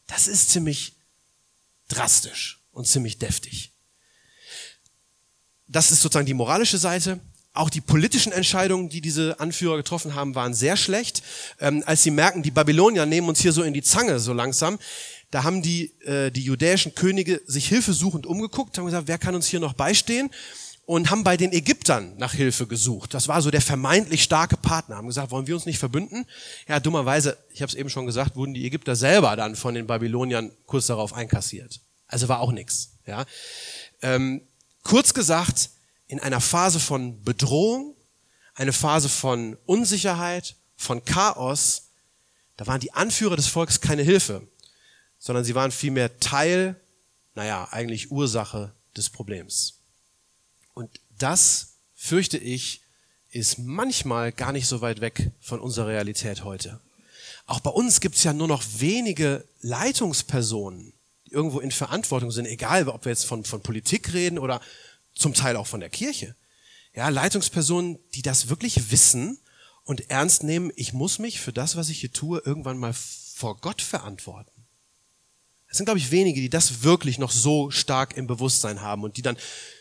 Das 0.06 0.28
ist 0.28 0.50
ziemlich 0.50 0.92
drastisch 1.88 2.58
und 2.72 2.86
ziemlich 2.86 3.18
deftig. 3.18 3.70
Das 5.66 5.90
ist 5.90 6.02
sozusagen 6.02 6.26
die 6.26 6.34
moralische 6.34 6.78
Seite. 6.78 7.20
Auch 7.58 7.70
die 7.70 7.80
politischen 7.80 8.30
Entscheidungen, 8.30 8.88
die 8.88 9.00
diese 9.00 9.40
Anführer 9.40 9.76
getroffen 9.78 10.14
haben, 10.14 10.36
waren 10.36 10.54
sehr 10.54 10.76
schlecht. 10.76 11.24
Ähm, 11.58 11.82
als 11.86 12.04
sie 12.04 12.12
merken, 12.12 12.44
die 12.44 12.52
Babylonier 12.52 13.04
nehmen 13.04 13.28
uns 13.28 13.40
hier 13.40 13.52
so 13.52 13.64
in 13.64 13.74
die 13.74 13.82
Zange 13.82 14.20
so 14.20 14.32
langsam, 14.32 14.78
da 15.32 15.42
haben 15.42 15.60
die, 15.60 15.92
äh, 16.02 16.30
die 16.30 16.42
judäischen 16.42 16.94
Könige 16.94 17.42
sich 17.46 17.66
hilfesuchend 17.66 18.26
umgeguckt, 18.26 18.78
haben 18.78 18.86
gesagt, 18.86 19.08
wer 19.08 19.18
kann 19.18 19.34
uns 19.34 19.48
hier 19.48 19.58
noch 19.58 19.72
beistehen? 19.72 20.30
Und 20.86 21.10
haben 21.10 21.24
bei 21.24 21.36
den 21.36 21.52
Ägyptern 21.52 22.14
nach 22.16 22.32
Hilfe 22.32 22.68
gesucht. 22.68 23.12
Das 23.12 23.26
war 23.26 23.42
so 23.42 23.50
der 23.50 23.60
vermeintlich 23.60 24.22
starke 24.22 24.56
Partner. 24.56 24.96
Haben 24.96 25.08
gesagt, 25.08 25.32
wollen 25.32 25.48
wir 25.48 25.56
uns 25.56 25.66
nicht 25.66 25.80
verbünden? 25.80 26.26
Ja, 26.68 26.78
dummerweise, 26.78 27.36
ich 27.52 27.60
habe 27.60 27.70
es 27.70 27.74
eben 27.74 27.90
schon 27.90 28.06
gesagt, 28.06 28.36
wurden 28.36 28.54
die 28.54 28.64
Ägypter 28.64 28.94
selber 28.94 29.34
dann 29.34 29.56
von 29.56 29.74
den 29.74 29.88
Babyloniern 29.88 30.52
kurz 30.64 30.86
darauf 30.86 31.12
einkassiert. 31.12 31.80
Also 32.06 32.28
war 32.28 32.38
auch 32.38 32.52
nix. 32.52 32.92
Ja. 33.04 33.26
Ähm, 34.00 34.42
kurz 34.82 35.12
gesagt, 35.12 35.70
in 36.08 36.20
einer 36.20 36.40
Phase 36.40 36.80
von 36.80 37.22
Bedrohung, 37.22 37.94
eine 38.54 38.72
Phase 38.72 39.08
von 39.08 39.56
Unsicherheit, 39.66 40.56
von 40.76 41.04
Chaos, 41.04 41.88
da 42.56 42.66
waren 42.66 42.80
die 42.80 42.92
Anführer 42.92 43.36
des 43.36 43.46
Volkes 43.46 43.80
keine 43.80 44.02
Hilfe, 44.02 44.46
sondern 45.18 45.44
sie 45.44 45.54
waren 45.54 45.70
vielmehr 45.70 46.18
Teil, 46.18 46.80
naja, 47.34 47.68
eigentlich 47.70 48.10
Ursache 48.10 48.72
des 48.96 49.10
Problems. 49.10 49.74
Und 50.74 50.90
das, 51.18 51.74
fürchte 51.94 52.38
ich, 52.38 52.82
ist 53.30 53.58
manchmal 53.58 54.32
gar 54.32 54.52
nicht 54.52 54.66
so 54.66 54.80
weit 54.80 55.00
weg 55.00 55.30
von 55.40 55.60
unserer 55.60 55.88
Realität 55.88 56.44
heute. 56.44 56.80
Auch 57.46 57.60
bei 57.60 57.70
uns 57.70 58.00
gibt 58.00 58.16
es 58.16 58.24
ja 58.24 58.32
nur 58.32 58.48
noch 58.48 58.62
wenige 58.78 59.44
Leitungspersonen, 59.60 60.92
die 61.26 61.32
irgendwo 61.32 61.60
in 61.60 61.70
Verantwortung 61.70 62.30
sind, 62.30 62.46
egal 62.46 62.88
ob 62.88 63.04
wir 63.04 63.10
jetzt 63.10 63.26
von, 63.26 63.44
von 63.44 63.62
Politik 63.62 64.12
reden 64.12 64.38
oder 64.38 64.60
zum 65.18 65.34
Teil 65.34 65.56
auch 65.56 65.66
von 65.66 65.80
der 65.80 65.90
Kirche. 65.90 66.34
Ja, 66.94 67.08
Leitungspersonen, 67.08 67.98
die 68.14 68.22
das 68.22 68.48
wirklich 68.48 68.90
wissen 68.90 69.38
und 69.84 70.10
ernst 70.10 70.42
nehmen, 70.42 70.72
ich 70.76 70.92
muss 70.92 71.18
mich 71.18 71.40
für 71.40 71.52
das, 71.52 71.76
was 71.76 71.90
ich 71.90 72.00
hier 72.00 72.12
tue, 72.12 72.42
irgendwann 72.44 72.78
mal 72.78 72.94
vor 72.94 73.60
Gott 73.60 73.82
verantworten. 73.82 74.50
Es 75.70 75.76
sind, 75.76 75.84
glaube 75.84 75.98
ich, 75.98 76.10
wenige, 76.10 76.40
die 76.40 76.48
das 76.48 76.82
wirklich 76.82 77.18
noch 77.18 77.30
so 77.30 77.70
stark 77.70 78.16
im 78.16 78.26
Bewusstsein 78.26 78.80
haben 78.80 79.04
und 79.04 79.16
die 79.16 79.22
dann 79.22 79.36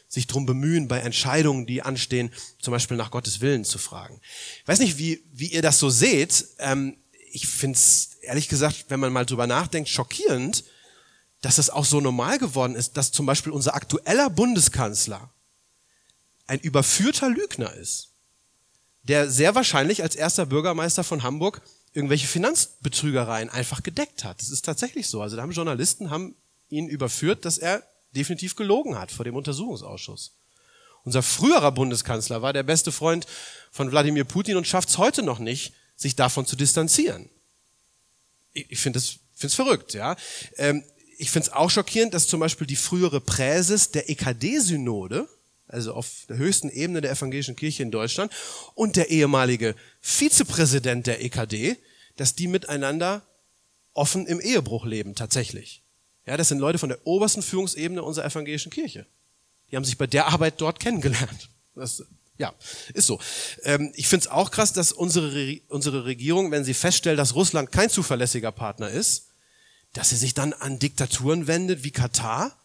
sich 0.10 0.28
drum 0.28 0.46
bemühen, 0.46 0.88
bei 0.88 1.00
Entscheidungen, 1.00 1.66
die 1.66 1.82
anstehen, 1.82 2.32
zum 2.60 2.72
Beispiel 2.72 2.98
nach 2.98 3.12
Gottes 3.12 3.42
Willen 3.42 3.66
zu 3.66 3.78
fragen. 3.78 4.22
Ich 4.62 4.68
weiß 4.68 4.80
nicht, 4.80 4.98
wie, 4.98 5.24
wie 5.34 5.48
ihr 5.48 5.62
das 5.62 5.80
so 5.80 5.90
seht. 5.90 6.48
Ähm, 6.60 6.98
ich 7.32 7.48
finde 7.48 7.78
es, 7.78 8.16
ehrlich 8.22 8.48
gesagt, 8.48 8.86
wenn 8.90 9.00
man 9.00 9.12
mal 9.12 9.26
drüber 9.26 9.48
nachdenkt, 9.48 9.90
schockierend, 9.90 10.64
dass 11.42 11.58
es 11.58 11.70
auch 11.70 11.86
so 11.86 12.02
normal 12.02 12.40
geworden 12.40 12.76
ist, 12.76 12.98
dass 12.98 13.12
zum 13.12 13.26
Beispiel 13.26 13.52
unser 13.52 13.76
aktueller 13.76 14.30
Bundeskanzler 14.30 15.30
ein 16.48 16.60
überführter 16.60 17.30
Lügner 17.30 17.74
ist, 17.74 18.10
der 19.04 19.30
sehr 19.30 19.56
wahrscheinlich 19.56 20.02
als 20.02 20.16
erster 20.16 20.46
Bürgermeister 20.46 21.04
von 21.04 21.24
Hamburg 21.24 21.62
irgendwelche 21.94 22.28
Finanzbetrügereien 22.28 23.50
einfach 23.50 23.84
gedeckt 23.84 24.24
hat. 24.24 24.42
Das 24.42 24.50
ist 24.50 24.66
tatsächlich 24.66 25.08
so. 25.08 25.22
Also 25.22 25.36
da 25.36 25.42
haben 25.42 25.52
Journalisten 25.52 26.10
haben 26.10 26.36
ihn 26.70 26.88
überführt, 26.88 27.46
dass 27.46 27.58
er 27.58 27.84
definitiv 28.16 28.56
gelogen 28.56 28.98
hat 28.98 29.12
vor 29.12 29.26
dem 29.26 29.36
Untersuchungsausschuss. 29.36 30.32
Unser 31.04 31.24
früherer 31.24 31.72
Bundeskanzler 31.72 32.42
war 32.42 32.52
der 32.52 32.64
beste 32.64 32.92
Freund 32.92 33.26
von 33.72 33.92
Wladimir 33.92 34.26
Putin 34.26 34.58
und 34.58 34.68
schafft 34.68 34.90
es 34.90 34.98
heute 34.98 35.24
noch 35.24 35.40
nicht, 35.40 35.74
sich 35.96 36.16
davon 36.16 36.46
zu 36.46 36.56
distanzieren. 36.56 37.30
Ich, 38.54 38.80
finde 38.80 39.00
es 39.00 39.20
find's 39.36 39.56
verrückt, 39.56 39.94
ja. 39.94 40.16
Ähm, 40.58 40.84
ich 41.18 41.32
finde 41.32 41.48
es 41.48 41.54
auch 41.54 41.70
schockierend, 41.70 42.14
dass 42.14 42.28
zum 42.28 42.40
Beispiel 42.40 42.68
die 42.68 42.76
frühere 42.76 43.20
Präses 43.20 43.92
der 43.92 44.10
EKD-Synode, 44.10 45.28
also 45.68 45.94
auf 45.94 46.26
der 46.30 46.38
höchsten 46.38 46.70
Ebene 46.70 47.02
der 47.02 47.12
evangelischen 47.12 47.56
Kirche 47.56 47.84
in 47.84 47.92
Deutschland, 47.92 48.32
und 48.76 48.96
der 48.96 49.10
ehemalige 49.10 49.76
Vizepräsident 50.00 51.08
der 51.08 51.24
EKD, 51.24 51.78
dass 52.16 52.36
die 52.36 52.48
miteinander 52.48 53.24
offen 53.94 54.28
im 54.28 54.40
Ehebruch 54.40 54.86
leben, 54.86 55.16
tatsächlich. 55.16 55.82
Ja, 56.26 56.38
das 56.38 56.50
sind 56.50 56.60
Leute 56.60 56.78
von 56.78 56.90
der 56.90 57.06
obersten 57.06 57.42
Führungsebene 57.42 58.04
unserer 58.04 58.26
evangelischen 58.26 58.72
Kirche. 58.72 59.06
Die 59.72 59.76
haben 59.76 59.86
sich 59.86 59.98
bei 59.98 60.08
der 60.08 60.28
Arbeit 60.28 60.56
dort 60.58 60.80
kennengelernt. 60.80 61.50
Das, 61.76 62.04
ja, 62.38 62.54
ist 62.94 63.08
so. 63.08 63.20
Ähm, 63.64 63.92
ich 63.96 64.08
finde 64.08 64.26
es 64.26 64.32
auch 64.32 64.52
krass, 64.52 64.74
dass 64.74 64.92
unsere, 64.92 65.60
unsere 65.68 66.06
Regierung, 66.06 66.52
wenn 66.52 66.64
sie 66.64 66.74
feststellt, 66.74 67.20
dass 67.20 67.36
Russland 67.36 67.72
kein 67.72 67.90
zuverlässiger 67.90 68.52
Partner 68.52 68.90
ist, 68.90 69.27
dass 69.98 70.10
sie 70.10 70.16
sich 70.16 70.36
dann 70.36 70.54
an 70.54 70.78
Diktaturen 70.78 71.48
wendet 71.48 71.84
wie 71.84 71.90
Katar 71.90 72.56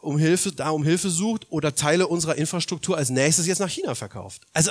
um 0.00 0.18
Hilfe, 0.18 0.50
da 0.50 0.70
um 0.70 0.82
Hilfe 0.82 1.10
sucht 1.10 1.46
oder 1.50 1.74
Teile 1.74 2.06
unserer 2.06 2.36
Infrastruktur 2.36 2.96
als 2.96 3.10
nächstes 3.10 3.46
jetzt 3.46 3.58
nach 3.58 3.68
China 3.68 3.94
verkauft. 3.94 4.46
Also 4.54 4.70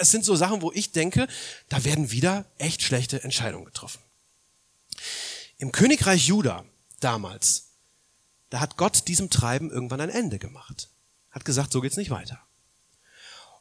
es 0.00 0.10
sind 0.10 0.24
so 0.24 0.34
Sachen, 0.34 0.62
wo 0.62 0.72
ich 0.72 0.90
denke, 0.90 1.28
da 1.68 1.84
werden 1.84 2.10
wieder 2.10 2.44
echt 2.58 2.82
schlechte 2.82 3.22
Entscheidungen 3.22 3.64
getroffen. 3.64 4.00
Im 5.58 5.70
Königreich 5.70 6.26
Juda 6.26 6.64
damals, 6.98 7.68
da 8.50 8.58
hat 8.58 8.76
Gott 8.76 9.06
diesem 9.06 9.30
Treiben 9.30 9.70
irgendwann 9.70 10.00
ein 10.00 10.10
Ende 10.10 10.40
gemacht. 10.40 10.88
Hat 11.30 11.44
gesagt, 11.44 11.70
so 11.70 11.80
geht's 11.82 11.96
nicht 11.96 12.10
weiter. 12.10 12.40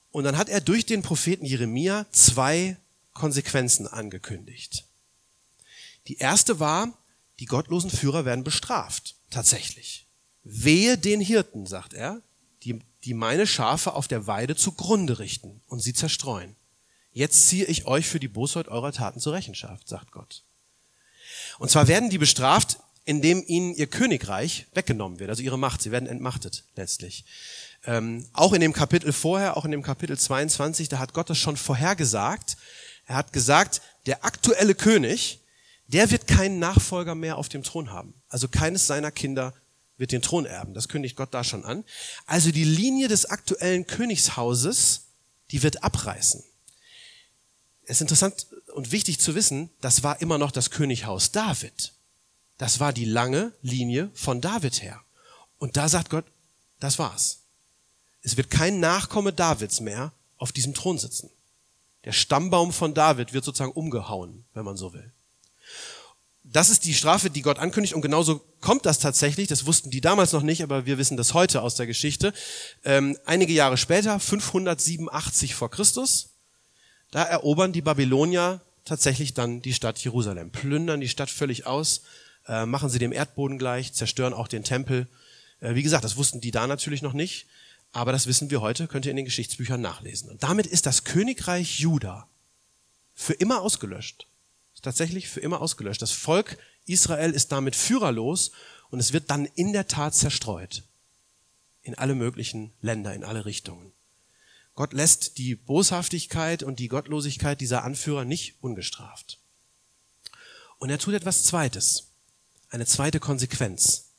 Und 0.09 0.23
dann 0.23 0.37
hat 0.37 0.49
er 0.49 0.61
durch 0.61 0.87
den 0.87 1.03
Propheten 1.03 1.45
Jeremia 1.45 2.07
zwei 2.11 2.75
Konsequenzen 3.13 3.85
angekündigt. 3.87 4.85
Die 6.07 6.17
erste 6.17 6.59
war, 6.59 6.97
die 7.39 7.45
gottlosen 7.45 7.89
Führer 7.89 8.25
werden 8.25 8.43
bestraft. 8.43 9.15
Tatsächlich. 9.29 10.05
Wehe 10.43 10.97
den 10.97 11.21
Hirten, 11.21 11.65
sagt 11.65 11.93
er, 11.93 12.21
die, 12.63 12.79
die 13.03 13.13
meine 13.13 13.47
Schafe 13.47 13.93
auf 13.93 14.07
der 14.07 14.27
Weide 14.27 14.55
zugrunde 14.55 15.19
richten 15.19 15.61
und 15.67 15.81
sie 15.81 15.93
zerstreuen. 15.93 16.55
Jetzt 17.11 17.47
ziehe 17.47 17.65
ich 17.65 17.85
euch 17.85 18.07
für 18.07 18.19
die 18.19 18.27
Bosheit 18.27 18.67
eurer 18.67 18.91
Taten 18.91 19.19
zur 19.19 19.33
Rechenschaft, 19.33 19.87
sagt 19.87 20.11
Gott. 20.11 20.43
Und 21.59 21.71
zwar 21.71 21.87
werden 21.87 22.09
die 22.09 22.17
bestraft, 22.17 22.79
indem 23.05 23.43
ihnen 23.45 23.73
ihr 23.73 23.87
Königreich 23.87 24.65
weggenommen 24.73 25.19
wird, 25.19 25.29
also 25.29 25.43
ihre 25.43 25.59
Macht. 25.59 25.81
Sie 25.81 25.91
werden 25.91 26.09
entmachtet 26.09 26.63
letztlich. 26.75 27.23
Ähm, 27.85 28.27
auch 28.33 28.53
in 28.53 28.61
dem 28.61 28.73
Kapitel 28.73 29.13
vorher, 29.13 29.57
auch 29.57 29.65
in 29.65 29.71
dem 29.71 29.83
Kapitel 29.83 30.17
22, 30.17 30.89
da 30.89 30.97
hat 30.99 31.13
Gott 31.13 31.29
das 31.29 31.37
schon 31.37 31.55
vorhergesagt. 31.55 32.57
Er 33.05 33.15
hat 33.15 33.31
gesagt, 33.31 33.81
der 34.07 34.25
aktuelle 34.25 34.73
König, 34.73 35.39
der 35.87 36.09
wird 36.11 36.27
keinen 36.27 36.59
Nachfolger 36.59 37.15
mehr 37.15 37.37
auf 37.37 37.49
dem 37.49 37.63
Thron 37.63 37.91
haben. 37.91 38.13
Also 38.29 38.47
keines 38.47 38.87
seiner 38.87 39.11
Kinder 39.11 39.53
wird 39.97 40.11
den 40.11 40.21
Thron 40.21 40.45
erben. 40.45 40.73
Das 40.73 40.89
kündigt 40.89 41.15
Gott 41.15 41.33
da 41.33 41.43
schon 41.43 41.63
an. 41.63 41.83
Also 42.25 42.51
die 42.51 42.63
Linie 42.63 43.07
des 43.07 43.25
aktuellen 43.27 43.85
Königshauses, 43.85 45.03
die 45.51 45.63
wird 45.63 45.83
abreißen. 45.83 46.43
Es 47.83 47.97
ist 47.97 48.01
interessant 48.01 48.47
und 48.73 48.91
wichtig 48.91 49.19
zu 49.19 49.35
wissen, 49.35 49.69
das 49.79 50.01
war 50.01 50.21
immer 50.21 50.37
noch 50.37 50.51
das 50.51 50.71
Könighaus 50.71 51.31
David. 51.31 51.93
Das 52.57 52.79
war 52.79 52.91
die 52.91 53.05
lange 53.05 53.53
Linie 53.61 54.09
von 54.15 54.41
David 54.41 54.81
her. 54.81 55.01
Und 55.59 55.77
da 55.77 55.87
sagt 55.87 56.09
Gott, 56.09 56.25
das 56.79 56.97
war's. 56.97 57.39
Es 58.23 58.37
wird 58.37 58.49
kein 58.49 58.79
Nachkomme 58.79 59.33
Davids 59.33 59.81
mehr 59.81 60.13
auf 60.37 60.51
diesem 60.51 60.73
Thron 60.73 60.97
sitzen. 60.97 61.29
Der 62.05 62.11
Stammbaum 62.11 62.73
von 62.73 62.93
David 62.93 63.33
wird 63.33 63.45
sozusagen 63.45 63.71
umgehauen, 63.71 64.45
wenn 64.53 64.65
man 64.65 64.77
so 64.77 64.93
will 64.93 65.11
das 66.51 66.69
ist 66.69 66.85
die 66.85 66.93
Strafe, 66.93 67.29
die 67.29 67.41
Gott 67.41 67.59
ankündigt 67.59 67.95
und 67.95 68.01
genauso 68.01 68.39
kommt 68.61 68.85
das 68.85 68.99
tatsächlich. 68.99 69.47
Das 69.47 69.65
wussten 69.65 69.89
die 69.89 70.01
damals 70.01 70.31
noch 70.31 70.43
nicht, 70.43 70.61
aber 70.63 70.85
wir 70.85 70.97
wissen 70.97 71.17
das 71.17 71.33
heute 71.33 71.61
aus 71.61 71.75
der 71.75 71.87
Geschichte. 71.87 72.33
Ähm, 72.83 73.17
einige 73.25 73.53
Jahre 73.53 73.77
später, 73.77 74.19
587 74.19 75.55
vor 75.55 75.71
Christus, 75.71 76.29
da 77.11 77.23
erobern 77.23 77.73
die 77.73 77.81
Babylonier 77.81 78.61
tatsächlich 78.85 79.33
dann 79.33 79.61
die 79.61 79.73
Stadt 79.73 79.97
Jerusalem, 79.97 80.51
plündern 80.51 81.01
die 81.01 81.09
Stadt 81.09 81.31
völlig 81.31 81.65
aus, 81.65 82.03
äh, 82.47 82.65
machen 82.65 82.89
sie 82.89 82.99
dem 82.99 83.11
Erdboden 83.11 83.57
gleich, 83.57 83.93
zerstören 83.93 84.33
auch 84.33 84.47
den 84.47 84.63
Tempel. 84.63 85.07
Äh, 85.61 85.73
wie 85.73 85.83
gesagt, 85.83 86.03
das 86.03 86.15
wussten 86.15 86.41
die 86.41 86.51
da 86.51 86.67
natürlich 86.67 87.01
noch 87.01 87.13
nicht, 87.13 87.47
aber 87.91 88.11
das 88.11 88.27
wissen 88.27 88.51
wir 88.51 88.61
heute, 88.61 88.87
könnt 88.87 89.05
ihr 89.05 89.11
in 89.11 89.17
den 89.17 89.25
Geschichtsbüchern 89.25 89.81
nachlesen. 89.81 90.29
Und 90.29 90.43
damit 90.43 90.67
ist 90.67 90.85
das 90.85 91.03
Königreich 91.03 91.79
Juda 91.79 92.27
für 93.15 93.33
immer 93.33 93.61
ausgelöscht 93.61 94.27
tatsächlich 94.81 95.27
für 95.27 95.39
immer 95.39 95.61
ausgelöscht. 95.61 96.01
Das 96.01 96.11
Volk 96.11 96.57
Israel 96.85 97.31
ist 97.31 97.51
damit 97.51 97.75
führerlos 97.75 98.51
und 98.89 98.99
es 98.99 99.13
wird 99.13 99.29
dann 99.31 99.45
in 99.45 99.73
der 99.73 99.87
Tat 99.87 100.15
zerstreut. 100.15 100.83
In 101.81 101.95
alle 101.95 102.15
möglichen 102.15 102.73
Länder, 102.81 103.13
in 103.13 103.23
alle 103.23 103.45
Richtungen. 103.45 103.91
Gott 104.75 104.93
lässt 104.93 105.37
die 105.37 105.55
Boshaftigkeit 105.55 106.63
und 106.63 106.79
die 106.79 106.89
Gottlosigkeit 106.89 107.61
dieser 107.61 107.83
Anführer 107.83 108.25
nicht 108.25 108.55
ungestraft. 108.61 109.39
Und 110.77 110.89
er 110.89 110.99
tut 110.99 111.13
etwas 111.13 111.43
Zweites, 111.43 112.07
eine 112.69 112.85
zweite 112.85 113.19
Konsequenz. 113.19 114.09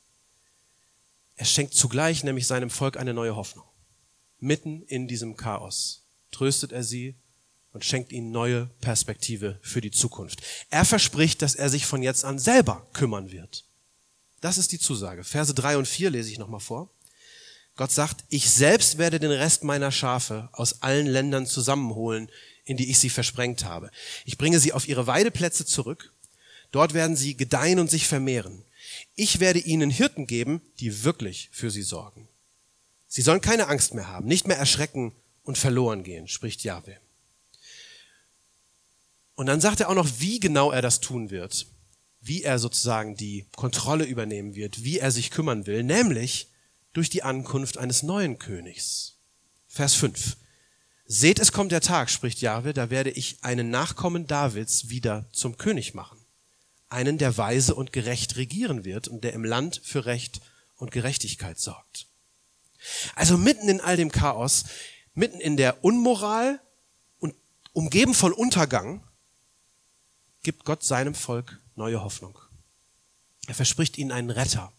Er 1.35 1.45
schenkt 1.45 1.75
zugleich 1.75 2.23
nämlich 2.23 2.47
seinem 2.47 2.71
Volk 2.71 2.97
eine 2.97 3.13
neue 3.13 3.35
Hoffnung. 3.35 3.65
Mitten 4.39 4.81
in 4.83 5.07
diesem 5.07 5.37
Chaos 5.37 6.03
tröstet 6.31 6.71
er 6.71 6.83
sie 6.83 7.15
und 7.73 7.85
schenkt 7.85 8.11
ihnen 8.11 8.31
neue 8.31 8.69
Perspektive 8.81 9.59
für 9.61 9.81
die 9.81 9.91
Zukunft. 9.91 10.41
Er 10.69 10.85
verspricht, 10.85 11.41
dass 11.41 11.55
er 11.55 11.69
sich 11.69 11.85
von 11.85 12.01
jetzt 12.01 12.25
an 12.25 12.39
selber 12.39 12.87
kümmern 12.93 13.31
wird. 13.31 13.65
Das 14.41 14.57
ist 14.57 14.71
die 14.71 14.79
Zusage. 14.79 15.23
Verse 15.23 15.53
drei 15.53 15.77
und 15.77 15.87
vier 15.87 16.09
lese 16.09 16.31
ich 16.31 16.39
nochmal 16.39 16.59
vor. 16.59 16.89
Gott 17.75 17.91
sagt, 17.91 18.23
ich 18.29 18.49
selbst 18.49 18.97
werde 18.97 19.19
den 19.19 19.31
Rest 19.31 19.63
meiner 19.63 19.91
Schafe 19.91 20.49
aus 20.51 20.81
allen 20.81 21.05
Ländern 21.05 21.45
zusammenholen, 21.45 22.29
in 22.65 22.75
die 22.75 22.89
ich 22.89 22.99
sie 22.99 23.09
versprengt 23.09 23.63
habe. 23.63 23.91
Ich 24.25 24.37
bringe 24.37 24.59
sie 24.59 24.73
auf 24.73 24.87
ihre 24.87 25.07
Weideplätze 25.07 25.65
zurück. 25.65 26.11
Dort 26.71 26.93
werden 26.93 27.15
sie 27.15 27.37
gedeihen 27.37 27.79
und 27.79 27.89
sich 27.89 28.07
vermehren. 28.07 28.63
Ich 29.15 29.39
werde 29.39 29.59
ihnen 29.59 29.89
Hirten 29.89 30.27
geben, 30.27 30.61
die 30.79 31.03
wirklich 31.03 31.49
für 31.51 31.71
sie 31.71 31.83
sorgen. 31.83 32.27
Sie 33.07 33.21
sollen 33.21 33.41
keine 33.41 33.67
Angst 33.67 33.93
mehr 33.93 34.07
haben, 34.07 34.27
nicht 34.27 34.47
mehr 34.47 34.57
erschrecken 34.57 35.13
und 35.43 35.57
verloren 35.57 36.03
gehen, 36.03 36.27
spricht 36.27 36.63
Yahweh. 36.63 36.97
Und 39.37 39.45
dann 39.45 39.61
sagt 39.61 39.79
er 39.79 39.89
auch 39.89 39.95
noch, 39.95 40.19
wie 40.19 40.39
genau 40.39 40.71
er 40.71 40.81
das 40.81 40.99
tun 40.99 41.29
wird, 41.29 41.67
wie 42.21 42.41
er 42.41 42.57
sozusagen 42.57 43.15
die 43.15 43.45
Kontrolle 43.55 44.03
übernehmen 44.03 44.55
wird, 44.55 44.83
wie 44.83 44.97
er 44.97 45.11
sich 45.11 45.29
kümmern 45.29 45.67
will, 45.67 45.83
nämlich 45.83 46.49
durch 46.91 47.11
die 47.11 47.21
Ankunft 47.21 47.77
eines 47.77 48.01
neuen 48.01 48.39
Königs. 48.39 49.17
Vers 49.67 49.93
5. 49.93 50.37
Seht, 51.05 51.37
es 51.37 51.51
kommt 51.51 51.71
der 51.71 51.81
Tag, 51.81 52.09
spricht 52.09 52.41
Jahwe, 52.41 52.73
da 52.73 52.89
werde 52.89 53.11
ich 53.11 53.37
einen 53.43 53.69
Nachkommen 53.69 54.25
Davids 54.25 54.89
wieder 54.89 55.25
zum 55.31 55.55
König 55.55 55.93
machen. 55.93 56.17
Einen, 56.89 57.19
der 57.19 57.37
weise 57.37 57.75
und 57.75 57.93
gerecht 57.93 58.37
regieren 58.37 58.85
wird 58.85 59.07
und 59.07 59.23
der 59.23 59.33
im 59.33 59.45
Land 59.45 59.81
für 59.83 60.07
Recht 60.07 60.41
und 60.77 60.89
Gerechtigkeit 60.89 61.59
sorgt. 61.59 62.07
Also 63.13 63.37
mitten 63.37 63.69
in 63.69 63.81
all 63.81 63.97
dem 63.97 64.11
Chaos, 64.11 64.63
mitten 65.13 65.39
in 65.39 65.57
der 65.57 65.83
Unmoral 65.83 66.59
und 67.19 67.35
umgeben 67.73 68.15
von 68.15 68.33
Untergang, 68.33 69.03
gibt 70.43 70.65
Gott 70.65 70.83
seinem 70.83 71.15
Volk 71.15 71.59
neue 71.75 72.03
Hoffnung. 72.03 72.37
Er 73.47 73.55
verspricht 73.55 73.97
ihnen 73.97 74.11
einen 74.11 74.29
Retter. 74.29 74.71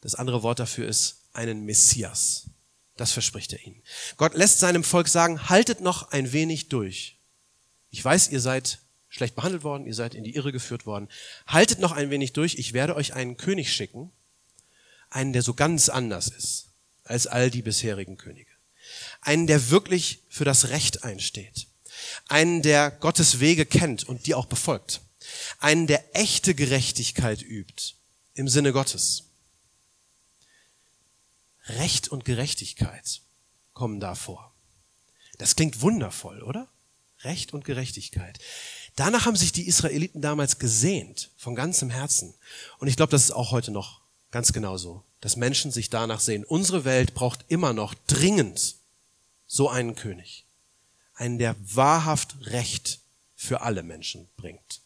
Das 0.00 0.14
andere 0.14 0.42
Wort 0.42 0.58
dafür 0.58 0.86
ist 0.86 1.22
einen 1.32 1.64
Messias. 1.64 2.44
Das 2.96 3.12
verspricht 3.12 3.52
er 3.52 3.64
ihnen. 3.66 3.82
Gott 4.16 4.34
lässt 4.34 4.60
seinem 4.60 4.84
Volk 4.84 5.08
sagen, 5.08 5.48
haltet 5.48 5.80
noch 5.80 6.12
ein 6.12 6.32
wenig 6.32 6.68
durch. 6.68 7.16
Ich 7.90 8.04
weiß, 8.04 8.28
ihr 8.28 8.40
seid 8.40 8.78
schlecht 9.08 9.34
behandelt 9.34 9.62
worden, 9.62 9.86
ihr 9.86 9.94
seid 9.94 10.14
in 10.14 10.24
die 10.24 10.34
Irre 10.34 10.52
geführt 10.52 10.86
worden. 10.86 11.08
Haltet 11.46 11.78
noch 11.78 11.92
ein 11.92 12.10
wenig 12.10 12.32
durch, 12.32 12.56
ich 12.56 12.72
werde 12.72 12.96
euch 12.96 13.14
einen 13.14 13.36
König 13.36 13.72
schicken, 13.72 14.12
einen, 15.10 15.32
der 15.32 15.42
so 15.42 15.54
ganz 15.54 15.88
anders 15.88 16.28
ist 16.28 16.68
als 17.04 17.26
all 17.26 17.50
die 17.50 17.62
bisherigen 17.62 18.16
Könige. 18.16 18.50
Einen, 19.20 19.46
der 19.46 19.70
wirklich 19.70 20.22
für 20.28 20.44
das 20.44 20.68
Recht 20.68 21.04
einsteht. 21.04 21.66
Einen, 22.28 22.62
der 22.62 22.90
Gottes 22.90 23.40
Wege 23.40 23.66
kennt 23.66 24.04
und 24.04 24.26
die 24.26 24.34
auch 24.34 24.46
befolgt. 24.46 25.00
Einen, 25.58 25.86
der 25.86 26.16
echte 26.16 26.54
Gerechtigkeit 26.54 27.42
übt 27.42 27.94
im 28.34 28.48
Sinne 28.48 28.72
Gottes. 28.72 29.24
Recht 31.66 32.08
und 32.08 32.24
Gerechtigkeit 32.24 33.20
kommen 33.72 34.00
da 34.00 34.14
vor. 34.14 34.52
Das 35.38 35.56
klingt 35.56 35.80
wundervoll, 35.80 36.42
oder? 36.42 36.68
Recht 37.20 37.54
und 37.54 37.64
Gerechtigkeit. 37.64 38.38
Danach 38.96 39.26
haben 39.26 39.36
sich 39.36 39.50
die 39.50 39.66
Israeliten 39.66 40.20
damals 40.20 40.58
gesehnt, 40.58 41.30
von 41.36 41.54
ganzem 41.54 41.90
Herzen. 41.90 42.34
Und 42.78 42.88
ich 42.88 42.96
glaube, 42.96 43.10
das 43.10 43.24
ist 43.24 43.30
auch 43.32 43.50
heute 43.50 43.70
noch 43.70 44.02
ganz 44.30 44.52
genauso, 44.52 45.04
dass 45.20 45.36
Menschen 45.36 45.72
sich 45.72 45.90
danach 45.90 46.20
sehen. 46.20 46.44
Unsere 46.44 46.84
Welt 46.84 47.14
braucht 47.14 47.44
immer 47.48 47.72
noch 47.72 47.94
dringend 48.06 48.76
so 49.46 49.68
einen 49.68 49.94
König. 49.94 50.43
Einen, 51.14 51.38
der 51.38 51.56
wahrhaft 51.60 52.36
Recht 52.42 53.00
für 53.36 53.60
alle 53.60 53.82
Menschen 53.82 54.28
bringt. 54.36 54.80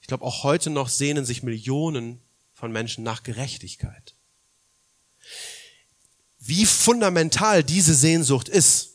Ich 0.00 0.06
glaube, 0.06 0.24
auch 0.24 0.42
heute 0.42 0.70
noch 0.70 0.88
sehnen 0.88 1.24
sich 1.24 1.42
Millionen 1.42 2.20
von 2.54 2.72
Menschen 2.72 3.04
nach 3.04 3.22
Gerechtigkeit. 3.22 4.14
Wie 6.38 6.64
fundamental 6.64 7.62
diese 7.62 7.94
Sehnsucht 7.94 8.48
ist 8.48 8.94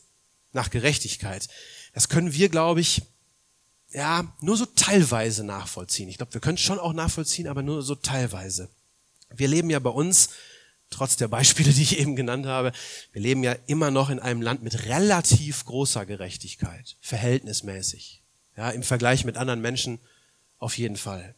nach 0.52 0.70
Gerechtigkeit, 0.70 1.48
das 1.92 2.08
können 2.08 2.32
wir, 2.32 2.48
glaube 2.48 2.80
ich, 2.80 3.02
ja, 3.90 4.34
nur 4.40 4.56
so 4.56 4.66
teilweise 4.66 5.44
nachvollziehen. 5.44 6.08
Ich 6.08 6.16
glaube, 6.16 6.34
wir 6.34 6.40
können 6.40 6.56
es 6.56 6.62
schon 6.62 6.80
auch 6.80 6.92
nachvollziehen, 6.92 7.46
aber 7.46 7.62
nur 7.62 7.82
so 7.82 7.94
teilweise. 7.94 8.68
Wir 9.30 9.46
leben 9.46 9.70
ja 9.70 9.78
bei 9.78 9.90
uns, 9.90 10.30
trotz 10.90 11.16
der 11.16 11.28
Beispiele, 11.28 11.72
die 11.72 11.82
ich 11.82 11.98
eben 11.98 12.16
genannt 12.16 12.46
habe, 12.46 12.72
wir 13.12 13.22
leben 13.22 13.42
ja 13.42 13.56
immer 13.66 13.90
noch 13.90 14.10
in 14.10 14.20
einem 14.20 14.42
Land 14.42 14.62
mit 14.62 14.86
relativ 14.86 15.64
großer 15.64 16.06
Gerechtigkeit, 16.06 16.96
verhältnismäßig. 17.00 18.22
Ja, 18.56 18.70
im 18.70 18.82
Vergleich 18.82 19.24
mit 19.24 19.36
anderen 19.36 19.60
Menschen 19.60 19.98
auf 20.58 20.78
jeden 20.78 20.96
Fall. 20.96 21.34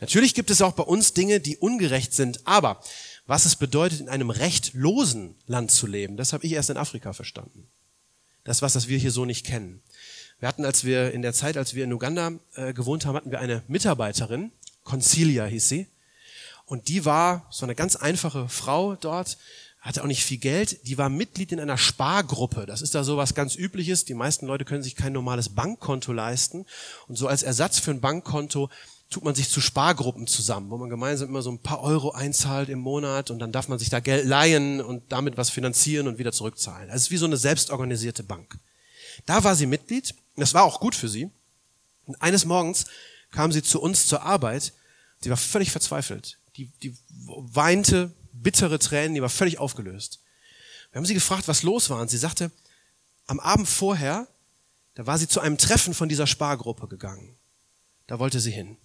Natürlich 0.00 0.34
gibt 0.34 0.50
es 0.50 0.62
auch 0.62 0.72
bei 0.72 0.82
uns 0.82 1.14
Dinge, 1.14 1.40
die 1.40 1.56
ungerecht 1.56 2.14
sind, 2.14 2.46
aber 2.46 2.82
was 3.26 3.46
es 3.46 3.56
bedeutet, 3.56 4.00
in 4.00 4.08
einem 4.08 4.30
rechtlosen 4.30 5.34
Land 5.46 5.70
zu 5.70 5.86
leben, 5.86 6.16
das 6.16 6.32
habe 6.32 6.44
ich 6.44 6.52
erst 6.52 6.70
in 6.70 6.76
Afrika 6.76 7.12
verstanden. 7.12 7.68
Das 8.44 8.62
was, 8.62 8.72
das 8.72 8.88
wir 8.88 8.98
hier 8.98 9.12
so 9.12 9.24
nicht 9.24 9.46
kennen. 9.46 9.82
Wir 10.40 10.48
hatten, 10.48 10.64
als 10.64 10.84
wir 10.84 11.12
in 11.12 11.22
der 11.22 11.32
Zeit, 11.32 11.56
als 11.56 11.74
wir 11.74 11.84
in 11.84 11.92
Uganda 11.92 12.32
äh, 12.54 12.72
gewohnt 12.72 13.06
haben, 13.06 13.14
hatten 13.14 13.30
wir 13.30 13.38
eine 13.38 13.62
Mitarbeiterin, 13.68 14.50
Concilia 14.82 15.44
hieß 15.44 15.68
sie, 15.68 15.86
und 16.66 16.88
die 16.88 17.04
war 17.04 17.46
so 17.50 17.66
eine 17.66 17.74
ganz 17.74 17.96
einfache 17.96 18.48
Frau 18.48 18.96
dort, 18.96 19.38
hatte 19.80 20.02
auch 20.02 20.06
nicht 20.06 20.24
viel 20.24 20.38
Geld, 20.38 20.86
die 20.86 20.96
war 20.96 21.08
Mitglied 21.08 21.50
in 21.50 21.58
einer 21.58 21.76
Spargruppe. 21.76 22.66
Das 22.66 22.82
ist 22.82 22.94
da 22.94 23.02
so 23.02 23.16
was 23.16 23.34
ganz 23.34 23.56
übliches. 23.56 24.04
Die 24.04 24.14
meisten 24.14 24.46
Leute 24.46 24.64
können 24.64 24.84
sich 24.84 24.94
kein 24.94 25.12
normales 25.12 25.48
Bankkonto 25.48 26.12
leisten. 26.12 26.66
Und 27.08 27.16
so 27.16 27.26
als 27.26 27.42
Ersatz 27.42 27.80
für 27.80 27.90
ein 27.90 28.00
Bankkonto 28.00 28.70
tut 29.10 29.24
man 29.24 29.34
sich 29.34 29.48
zu 29.50 29.60
Spargruppen 29.60 30.28
zusammen, 30.28 30.70
wo 30.70 30.78
man 30.78 30.88
gemeinsam 30.88 31.28
immer 31.28 31.42
so 31.42 31.50
ein 31.50 31.58
paar 31.58 31.82
Euro 31.82 32.12
einzahlt 32.12 32.68
im 32.68 32.78
Monat 32.78 33.30
und 33.30 33.40
dann 33.40 33.52
darf 33.52 33.68
man 33.68 33.78
sich 33.78 33.90
da 33.90 34.00
Geld 34.00 34.24
leihen 34.24 34.80
und 34.80 35.10
damit 35.10 35.36
was 35.36 35.50
finanzieren 35.50 36.08
und 36.08 36.18
wieder 36.18 36.32
zurückzahlen. 36.32 36.88
Das 36.88 37.02
ist 37.02 37.10
wie 37.10 37.16
so 37.18 37.26
eine 37.26 37.36
selbstorganisierte 37.36 38.22
Bank. 38.22 38.58
Da 39.26 39.44
war 39.44 39.54
sie 39.54 39.66
Mitglied, 39.66 40.14
das 40.36 40.54
war 40.54 40.62
auch 40.62 40.80
gut 40.80 40.94
für 40.94 41.08
sie. 41.08 41.28
Und 42.06 42.20
eines 42.22 42.44
Morgens 42.44 42.86
kam 43.32 43.52
sie 43.52 43.62
zu 43.62 43.80
uns 43.80 44.06
zur 44.06 44.22
Arbeit, 44.22 44.72
sie 45.20 45.30
war 45.30 45.36
völlig 45.36 45.70
verzweifelt. 45.70 46.38
Die, 46.56 46.66
die 46.82 46.94
weinte 47.08 48.12
bittere 48.32 48.78
Tränen, 48.78 49.14
die 49.14 49.22
war 49.22 49.28
völlig 49.28 49.58
aufgelöst. 49.58 50.20
Wir 50.90 50.98
haben 50.98 51.06
sie 51.06 51.14
gefragt, 51.14 51.48
was 51.48 51.62
los 51.62 51.88
war 51.90 52.00
und 52.00 52.10
sie 52.10 52.18
sagte, 52.18 52.50
am 53.26 53.40
Abend 53.40 53.68
vorher, 53.68 54.26
da 54.94 55.06
war 55.06 55.18
sie 55.18 55.28
zu 55.28 55.40
einem 55.40 55.56
Treffen 55.56 55.94
von 55.94 56.08
dieser 56.08 56.26
Spargruppe 56.26 56.88
gegangen. 56.88 57.36
Da 58.06 58.18
wollte 58.18 58.40
sie 58.40 58.50
hin. 58.50 58.76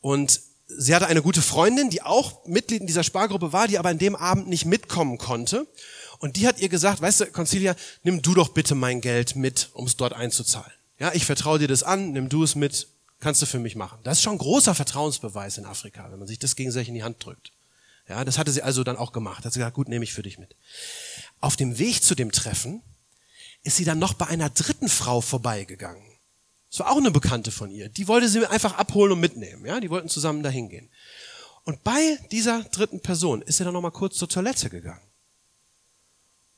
Und 0.00 0.40
sie 0.66 0.94
hatte 0.94 1.06
eine 1.06 1.22
gute 1.22 1.42
Freundin, 1.42 1.90
die 1.90 2.02
auch 2.02 2.44
Mitglied 2.46 2.80
in 2.80 2.86
dieser 2.86 3.04
Spargruppe 3.04 3.52
war, 3.52 3.68
die 3.68 3.78
aber 3.78 3.90
an 3.90 3.98
dem 3.98 4.16
Abend 4.16 4.48
nicht 4.48 4.64
mitkommen 4.64 5.18
konnte. 5.18 5.66
Und 6.18 6.36
die 6.36 6.48
hat 6.48 6.58
ihr 6.58 6.68
gesagt, 6.68 7.00
weißt 7.00 7.20
du, 7.20 7.26
Concilia, 7.26 7.76
nimm 8.02 8.22
du 8.22 8.34
doch 8.34 8.48
bitte 8.48 8.74
mein 8.74 9.00
Geld 9.00 9.36
mit, 9.36 9.70
um 9.74 9.86
es 9.86 9.96
dort 9.96 10.14
einzuzahlen. 10.14 10.72
Ja, 10.98 11.12
ich 11.12 11.26
vertraue 11.26 11.58
dir 11.58 11.68
das 11.68 11.82
an, 11.82 12.12
nimm 12.12 12.28
du 12.28 12.42
es 12.42 12.54
mit, 12.54 12.88
kannst 13.20 13.42
du 13.42 13.46
für 13.46 13.58
mich 13.58 13.76
machen. 13.76 13.98
Das 14.02 14.18
ist 14.18 14.22
schon 14.22 14.34
ein 14.34 14.38
großer 14.38 14.74
Vertrauensbeweis 14.74 15.58
in 15.58 15.66
Afrika, 15.66 16.10
wenn 16.10 16.18
man 16.18 16.28
sich 16.28 16.38
das 16.38 16.56
gegenseitig 16.56 16.88
in 16.88 16.94
die 16.94 17.04
Hand 17.04 17.24
drückt. 17.24 17.52
Ja, 18.08 18.24
das 18.24 18.38
hatte 18.38 18.52
sie 18.52 18.62
also 18.62 18.84
dann 18.84 18.96
auch 18.96 19.12
gemacht. 19.12 19.44
Hat 19.44 19.52
sie 19.52 19.58
gesagt, 19.58 19.74
gut, 19.74 19.88
nehme 19.88 20.04
ich 20.04 20.12
für 20.12 20.22
dich 20.22 20.38
mit. 20.38 20.54
Auf 21.40 21.56
dem 21.56 21.78
Weg 21.78 22.02
zu 22.02 22.14
dem 22.14 22.30
Treffen 22.30 22.82
ist 23.62 23.76
sie 23.76 23.84
dann 23.84 23.98
noch 23.98 24.14
bei 24.14 24.26
einer 24.26 24.48
dritten 24.48 24.88
Frau 24.88 25.20
vorbeigegangen. 25.20 26.02
Das 26.70 26.80
war 26.80 26.90
auch 26.90 26.98
eine 26.98 27.10
Bekannte 27.10 27.50
von 27.50 27.70
ihr. 27.70 27.88
Die 27.88 28.06
wollte 28.06 28.28
sie 28.28 28.46
einfach 28.46 28.76
abholen 28.76 29.12
und 29.12 29.20
mitnehmen. 29.20 29.64
Ja, 29.66 29.80
die 29.80 29.90
wollten 29.90 30.08
zusammen 30.08 30.42
dahin 30.42 30.68
gehen. 30.68 30.88
Und 31.64 31.82
bei 31.82 32.18
dieser 32.30 32.62
dritten 32.64 33.00
Person 33.00 33.42
ist 33.42 33.56
sie 33.56 33.64
dann 33.64 33.72
noch 33.72 33.80
mal 33.80 33.90
kurz 33.90 34.16
zur 34.16 34.28
Toilette 34.28 34.70
gegangen. 34.70 35.00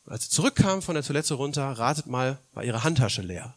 Und 0.05 0.13
als 0.13 0.25
sie 0.25 0.31
zurückkam 0.31 0.83
von 0.83 0.95
der 0.95 1.05
Toilette 1.05 1.35
runter, 1.35 1.71
ratet 1.71 2.07
mal, 2.07 2.39
war 2.53 2.65
ihre 2.65 2.85
Handtasche 2.85 3.23
leer. 3.23 3.55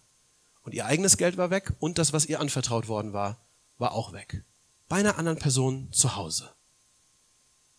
Und 0.63 0.73
ihr 0.73 0.85
eigenes 0.85 1.17
Geld 1.17 1.37
war 1.37 1.49
weg 1.49 1.73
und 1.79 1.97
das, 1.97 2.13
was 2.13 2.25
ihr 2.25 2.39
anvertraut 2.39 2.87
worden 2.87 3.13
war, 3.13 3.37
war 3.77 3.93
auch 3.93 4.13
weg. 4.13 4.43
Bei 4.87 4.97
einer 4.97 5.17
anderen 5.17 5.39
Person 5.39 5.91
zu 5.91 6.15
Hause. 6.15 6.49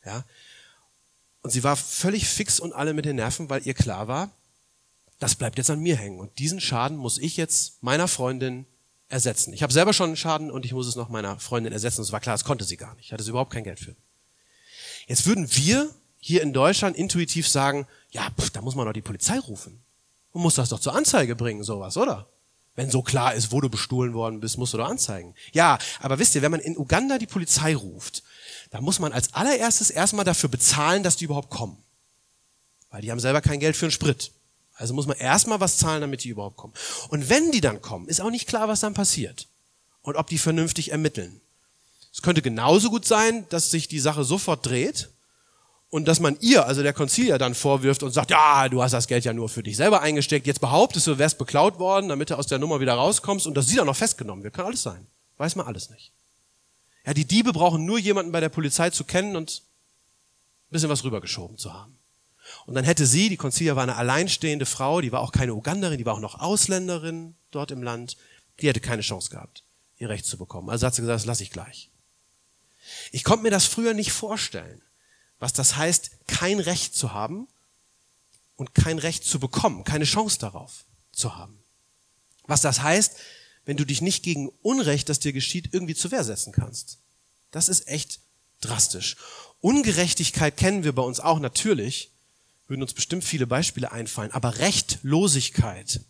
Ja. 0.04 0.24
Und 1.42 1.50
sie 1.50 1.62
war 1.62 1.76
völlig 1.76 2.28
fix 2.28 2.60
und 2.60 2.72
alle 2.72 2.92
mit 2.92 3.04
den 3.04 3.16
Nerven, 3.16 3.50
weil 3.50 3.66
ihr 3.66 3.74
klar 3.74 4.08
war, 4.08 4.30
das 5.18 5.36
bleibt 5.36 5.58
jetzt 5.58 5.70
an 5.70 5.80
mir 5.80 5.96
hängen. 5.96 6.18
Und 6.18 6.38
diesen 6.38 6.60
Schaden 6.60 6.96
muss 6.96 7.18
ich 7.18 7.36
jetzt 7.36 7.82
meiner 7.82 8.08
Freundin 8.08 8.66
ersetzen. 9.08 9.52
Ich 9.52 9.62
habe 9.62 9.72
selber 9.72 9.92
schon 9.92 10.06
einen 10.06 10.16
Schaden 10.16 10.50
und 10.50 10.64
ich 10.64 10.72
muss 10.72 10.86
es 10.86 10.96
noch 10.96 11.08
meiner 11.08 11.38
Freundin 11.38 11.72
ersetzen. 11.72 12.02
Es 12.02 12.12
war 12.12 12.20
klar, 12.20 12.34
das 12.34 12.44
konnte 12.44 12.64
sie 12.64 12.76
gar 12.76 12.94
nicht. 12.94 13.06
Ich 13.06 13.12
hatte 13.12 13.22
sie 13.22 13.30
überhaupt 13.30 13.52
kein 13.52 13.62
Geld 13.62 13.78
für. 13.78 13.94
Jetzt 15.06 15.26
würden 15.26 15.54
wir 15.54 15.90
hier 16.18 16.42
in 16.42 16.52
Deutschland 16.52 16.96
intuitiv 16.96 17.48
sagen, 17.48 17.86
ja, 18.10 18.28
pff, 18.30 18.50
da 18.50 18.62
muss 18.62 18.74
man 18.74 18.86
doch 18.86 18.92
die 18.92 19.02
Polizei 19.02 19.38
rufen. 19.38 19.80
Man 20.32 20.42
muss 20.42 20.54
das 20.54 20.70
doch 20.70 20.80
zur 20.80 20.94
Anzeige 20.94 21.36
bringen, 21.36 21.62
sowas, 21.62 21.96
oder? 21.96 22.26
Wenn 22.74 22.90
so 22.90 23.02
klar 23.02 23.35
ist, 23.35 23.52
wo 23.52 23.61
du 23.61 23.68
bestohlen 23.68 24.14
worden 24.14 24.40
bist, 24.40 24.56
musst 24.56 24.72
du 24.72 24.78
doch 24.78 24.88
anzeigen. 24.88 25.35
Ja, 25.52 25.78
aber 26.00 26.18
wisst 26.18 26.35
ihr, 26.35 26.42
wenn 26.42 26.50
man 26.50 26.61
in 26.61 26.78
Uganda 26.78 27.18
die 27.18 27.26
Polizei 27.26 27.76
ruft, 27.76 28.22
dann 28.70 28.82
muss 28.82 28.98
man 28.98 29.12
als 29.12 29.35
allererstes 29.35 29.90
erstmal 29.90 30.24
dafür 30.24 30.48
bezahlen, 30.48 31.02
dass 31.02 31.16
die 31.16 31.26
überhaupt 31.26 31.50
kommen. 31.50 31.76
Weil 32.90 33.02
die 33.02 33.11
haben 33.11 33.20
selber 33.20 33.42
kein 33.42 33.61
Geld 33.61 33.76
für 33.76 33.87
einen 33.87 33.92
Sprit. 33.92 34.32
Also 34.76 34.94
muss 34.94 35.06
man 35.06 35.18
erstmal 35.18 35.61
was 35.61 35.76
zahlen, 35.76 36.00
damit 36.00 36.24
die 36.24 36.30
überhaupt 36.30 36.56
kommen. 36.56 36.72
Und 37.08 37.28
wenn 37.28 37.52
die 37.52 37.61
dann 37.61 37.82
kommen, 37.82 38.08
ist 38.08 38.22
auch 38.22 38.30
nicht 38.30 38.48
klar, 38.48 38.68
was 38.68 38.80
dann 38.80 38.94
passiert. 38.94 39.46
Und 40.00 40.16
ob 40.16 40.28
die 40.28 40.38
vernünftig 40.38 40.90
ermitteln. 40.90 41.40
Es 42.12 42.22
könnte 42.22 42.42
genauso 42.42 42.90
gut 42.90 43.06
sein, 43.06 43.46
dass 43.50 43.70
sich 43.70 43.87
die 43.87 44.00
Sache 44.00 44.24
sofort 44.24 44.66
dreht 44.66 45.12
und 45.92 46.07
dass 46.09 46.20
man 46.20 46.38
ihr, 46.40 46.66
also 46.66 46.83
der 46.83 46.94
Konzilier, 46.94 47.37
dann 47.37 47.55
vorwirft 47.55 48.02
und 48.02 48.12
sagt, 48.12 48.31
ja, 48.31 48.66
du 48.70 48.83
hast 48.83 48.92
das 48.92 49.07
Geld 49.07 49.26
ja 49.26 49.35
nur 49.35 49.50
für 49.50 49.62
dich 49.62 49.76
selber 49.76 50.00
eingesteckt, 50.00 50.46
jetzt 50.46 50.62
behauptest 50.62 51.07
du, 51.07 51.18
wärst 51.18 51.37
beklaut 51.37 51.78
worden, 51.78 52.09
damit 52.09 52.31
du 52.31 52.38
aus 52.38 52.46
der 52.46 52.59
Nummer 52.59 52.81
wieder 52.81 52.94
rauskommst 52.94 53.46
und 53.46 53.55
dass 53.55 53.66
sie 53.66 53.76
dann 53.76 53.85
noch 53.85 53.96
festgenommen 53.96 54.42
wird. 54.42 54.55
Kann 54.55 54.64
alles 54.64 54.83
sein. 54.83 55.07
Weiß 55.37 55.55
man 55.55 55.66
alles 55.66 55.90
nicht. 55.90 56.11
Ja, 57.05 57.12
die 57.12 57.26
Diebe 57.26 57.52
brauchen 57.52 57.85
nur 57.85 57.98
jemanden 57.98 58.33
bei 58.33 58.40
der 58.40 58.48
Polizei 58.48 58.88
zu 58.88 59.05
kennen 59.05 59.37
und 59.37 59.61
ein 59.61 60.70
bisschen 60.70 60.88
was 60.88 61.05
rübergeschoben 61.05 61.59
zu 61.59 61.74
haben. 61.74 61.98
Und 62.64 62.74
dann 62.74 62.85
hätte 62.85 63.05
sie, 63.05 63.28
die 63.28 63.37
Concilia 63.37 63.76
war 63.76 63.83
eine 63.83 63.96
alleinstehende 63.96 64.64
Frau, 64.64 65.02
die 65.02 65.12
war 65.12 65.20
auch 65.20 65.33
keine 65.33 65.52
Uganderin, 65.52 65.98
die 65.98 66.07
war 66.07 66.14
auch 66.14 66.20
noch 66.20 66.40
Ausländerin 66.40 67.35
dort 67.50 67.70
im 67.70 67.83
Land, 67.83 68.16
die 68.62 68.68
hätte 68.68 68.81
keine 68.81 69.02
Chance 69.02 69.28
gehabt, 69.28 69.62
ihr 69.98 70.09
Recht 70.09 70.24
zu 70.24 70.38
bekommen. 70.38 70.70
Also 70.70 70.87
hat 70.87 70.94
sie 70.94 71.02
gesagt, 71.02 71.20
das 71.20 71.26
lasse 71.26 71.42
ich 71.42 71.50
gleich. 71.50 71.90
Ich 73.11 73.24
konnte 73.24 73.42
mir 73.42 73.50
das 73.50 73.66
früher 73.66 73.92
nicht 73.92 74.12
vorstellen, 74.12 74.81
was 75.42 75.52
das 75.52 75.74
heißt, 75.74 76.28
kein 76.28 76.61
Recht 76.61 76.94
zu 76.94 77.12
haben 77.12 77.48
und 78.55 78.76
kein 78.76 79.00
Recht 79.00 79.24
zu 79.24 79.40
bekommen, 79.40 79.83
keine 79.83 80.05
Chance 80.05 80.38
darauf 80.38 80.85
zu 81.11 81.37
haben. 81.37 81.59
Was 82.44 82.61
das 82.61 82.81
heißt, 82.81 83.16
wenn 83.64 83.76
du 83.76 83.85
dich 83.85 84.02
nicht 84.02 84.22
gegen 84.22 84.50
Unrecht, 84.62 85.09
das 85.09 85.18
dir 85.18 85.33
geschieht, 85.33 85.70
irgendwie 85.74 85.96
zur 85.96 86.12
Wehr 86.12 86.22
setzen 86.22 86.52
kannst. 86.52 86.98
Das 87.50 87.68
ist 87.68 87.88
echt 87.88 88.20
drastisch. 88.61 89.16
Ungerechtigkeit 89.61 90.57
kennen 90.57 90.85
wir 90.85 90.94
bei 90.94 91.02
uns 91.02 91.18
auch 91.18 91.40
natürlich, 91.40 92.12
würden 92.68 92.83
uns 92.83 92.94
bestimmt 92.94 93.24
viele 93.24 93.48
Beispiele 93.48 93.90
einfallen. 93.90 94.31
Aber 94.31 94.59
Rechtlosigkeit, 94.59 96.02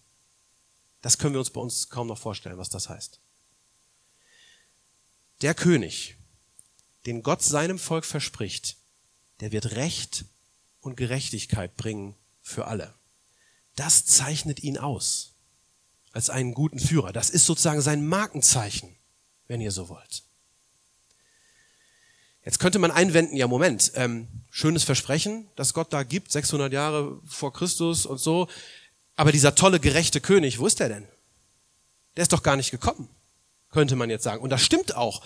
das 1.01 1.17
können 1.17 1.33
wir 1.33 1.41
uns 1.41 1.49
bei 1.49 1.61
uns 1.63 1.89
kaum 1.89 2.09
noch 2.09 2.19
vorstellen, 2.19 2.59
was 2.59 2.69
das 2.69 2.91
heißt. 2.91 3.19
Der 5.41 5.55
König, 5.55 6.17
den 7.07 7.23
Gott 7.23 7.43
seinem 7.43 7.79
Volk 7.79 8.05
verspricht, 8.05 8.77
der 9.43 9.53
wird 9.53 9.73
Recht 9.73 10.25
und 10.81 10.97
Gerechtigkeit 10.97 11.77
bringen 11.77 12.15
für 12.43 12.67
alle. 12.69 12.95
Das 13.77 14.07
zeichnet 14.07 14.63
ihn 14.63 14.79
aus 14.79 15.33
als 16.13 16.31
einen 16.31 16.55
guten 16.55 16.79
Führer. 16.79 17.13
Das 17.13 17.29
ist 17.29 17.47
sozusagen 17.47 17.81
sein 17.81 18.07
Markenzeichen, 18.07 18.95
wenn 19.49 19.61
ihr 19.61 19.73
so 19.73 19.89
wollt. 19.89 20.23
Jetzt 22.45 22.59
könnte 22.59 22.79
man 22.79 22.91
einwenden, 22.91 23.37
ja 23.37 23.47
Moment, 23.47 23.93
ähm, 23.95 24.29
schönes 24.51 24.85
Versprechen, 24.85 25.49
das 25.57 25.75
Gott 25.75 25.93
da 25.93 26.03
gibt, 26.03 26.33
600 26.33 26.73
Jahre 26.73 27.21
vor 27.27 27.53
Christus 27.53 28.07
und 28.07 28.19
so, 28.19 28.49
aber 29.17 29.33
dieser 29.33 29.55
tolle, 29.55 29.81
gerechte 29.81 30.21
König, 30.21 30.59
wo 30.59 30.67
ist 30.67 30.81
der 30.81 30.89
denn? 30.89 31.09
Der 32.17 32.23
ist 32.23 32.33
doch 32.33 32.43
gar 32.43 32.57
nicht 32.57 32.71
gekommen, 32.71 33.09
könnte 33.73 33.97
man 33.97 34.11
jetzt 34.11 34.23
sagen. 34.23 34.43
Und 34.43 34.51
das 34.51 34.63
stimmt 34.63 34.95
auch. 34.95 35.23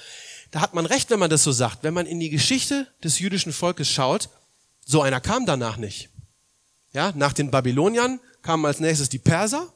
Da 0.50 0.60
hat 0.60 0.74
man 0.74 0.86
recht, 0.86 1.10
wenn 1.10 1.18
man 1.18 1.30
das 1.30 1.44
so 1.44 1.52
sagt. 1.52 1.82
Wenn 1.82 1.92
man 1.92 2.06
in 2.06 2.20
die 2.20 2.30
Geschichte 2.30 2.86
des 3.04 3.18
jüdischen 3.18 3.52
Volkes 3.52 3.90
schaut, 3.90 4.30
so 4.84 5.02
einer 5.02 5.20
kam 5.20 5.44
danach 5.44 5.76
nicht. 5.76 6.08
Ja, 6.92 7.12
nach 7.14 7.32
den 7.32 7.50
Babyloniern 7.50 8.20
kamen 8.42 8.64
als 8.64 8.80
nächstes 8.80 9.08
die 9.08 9.18
Perser, 9.18 9.70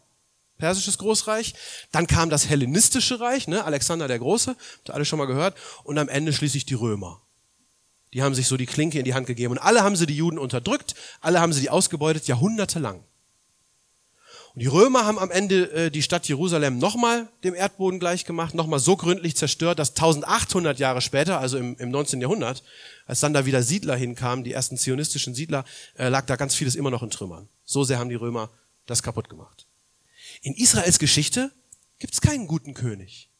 persisches 0.56 0.98
Großreich, 0.98 1.54
dann 1.90 2.06
kam 2.06 2.30
das 2.30 2.48
hellenistische 2.48 3.20
Reich, 3.20 3.48
ne, 3.48 3.64
Alexander 3.64 4.06
der 4.06 4.20
Große, 4.20 4.50
habt 4.50 4.88
ihr 4.88 4.94
alle 4.94 5.04
schon 5.04 5.18
mal 5.18 5.26
gehört, 5.26 5.56
und 5.82 5.98
am 5.98 6.08
Ende 6.08 6.32
schließlich 6.32 6.66
die 6.66 6.74
Römer. 6.74 7.20
Die 8.12 8.22
haben 8.22 8.34
sich 8.34 8.46
so 8.46 8.56
die 8.56 8.66
Klinke 8.66 8.98
in 8.98 9.04
die 9.04 9.14
Hand 9.14 9.26
gegeben 9.26 9.52
und 9.52 9.58
alle 9.58 9.82
haben 9.82 9.96
sie 9.96 10.06
die 10.06 10.16
Juden 10.16 10.38
unterdrückt, 10.38 10.94
alle 11.20 11.40
haben 11.40 11.52
sie 11.52 11.60
die 11.60 11.70
ausgebeutet, 11.70 12.26
jahrhundertelang. 12.26 13.04
Und 14.54 14.62
die 14.62 14.66
Römer 14.66 15.04
haben 15.04 15.18
am 15.18 15.30
Ende 15.30 15.70
äh, 15.72 15.90
die 15.90 16.02
Stadt 16.02 16.26
Jerusalem 16.26 16.78
nochmal 16.78 17.28
dem 17.44 17.54
Erdboden 17.54 18.00
gleichgemacht, 18.00 18.54
nochmal 18.54 18.80
so 18.80 18.96
gründlich 18.96 19.36
zerstört, 19.36 19.78
dass 19.78 19.90
1800 19.90 20.78
Jahre 20.78 21.00
später, 21.00 21.40
also 21.40 21.56
im, 21.56 21.76
im 21.78 21.90
19. 21.90 22.20
Jahrhundert, 22.20 22.62
als 23.06 23.20
dann 23.20 23.32
da 23.32 23.46
wieder 23.46 23.62
Siedler 23.62 23.96
hinkamen, 23.96 24.44
die 24.44 24.52
ersten 24.52 24.76
zionistischen 24.76 25.34
Siedler, 25.34 25.64
äh, 25.96 26.08
lag 26.08 26.26
da 26.26 26.36
ganz 26.36 26.54
vieles 26.54 26.74
immer 26.74 26.90
noch 26.90 27.02
in 27.02 27.10
Trümmern. 27.10 27.48
So 27.64 27.84
sehr 27.84 27.98
haben 27.98 28.10
die 28.10 28.16
Römer 28.16 28.50
das 28.86 29.02
kaputt 29.02 29.28
gemacht. 29.28 29.66
In 30.42 30.54
Israels 30.54 30.98
Geschichte 30.98 31.52
gibt 31.98 32.14
es 32.14 32.20
keinen 32.20 32.46
guten 32.46 32.74
König 32.74 33.30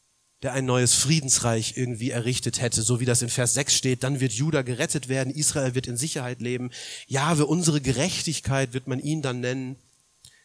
der 0.41 0.53
ein 0.53 0.65
neues 0.65 0.95
Friedensreich 0.95 1.77
irgendwie 1.77 2.09
errichtet 2.09 2.61
hätte, 2.61 2.81
so 2.81 2.99
wie 2.99 3.05
das 3.05 3.21
in 3.21 3.29
Vers 3.29 3.53
6 3.53 3.75
steht, 3.75 4.03
dann 4.03 4.19
wird 4.19 4.33
Juda 4.33 4.63
gerettet 4.63 5.07
werden, 5.07 5.33
Israel 5.33 5.75
wird 5.75 5.87
in 5.87 5.97
Sicherheit 5.97 6.41
leben, 6.41 6.71
Jahwe, 7.07 7.45
unsere 7.45 7.79
Gerechtigkeit 7.79 8.73
wird 8.73 8.87
man 8.87 8.99
ihn 8.99 9.21
dann 9.21 9.39
nennen. 9.39 9.75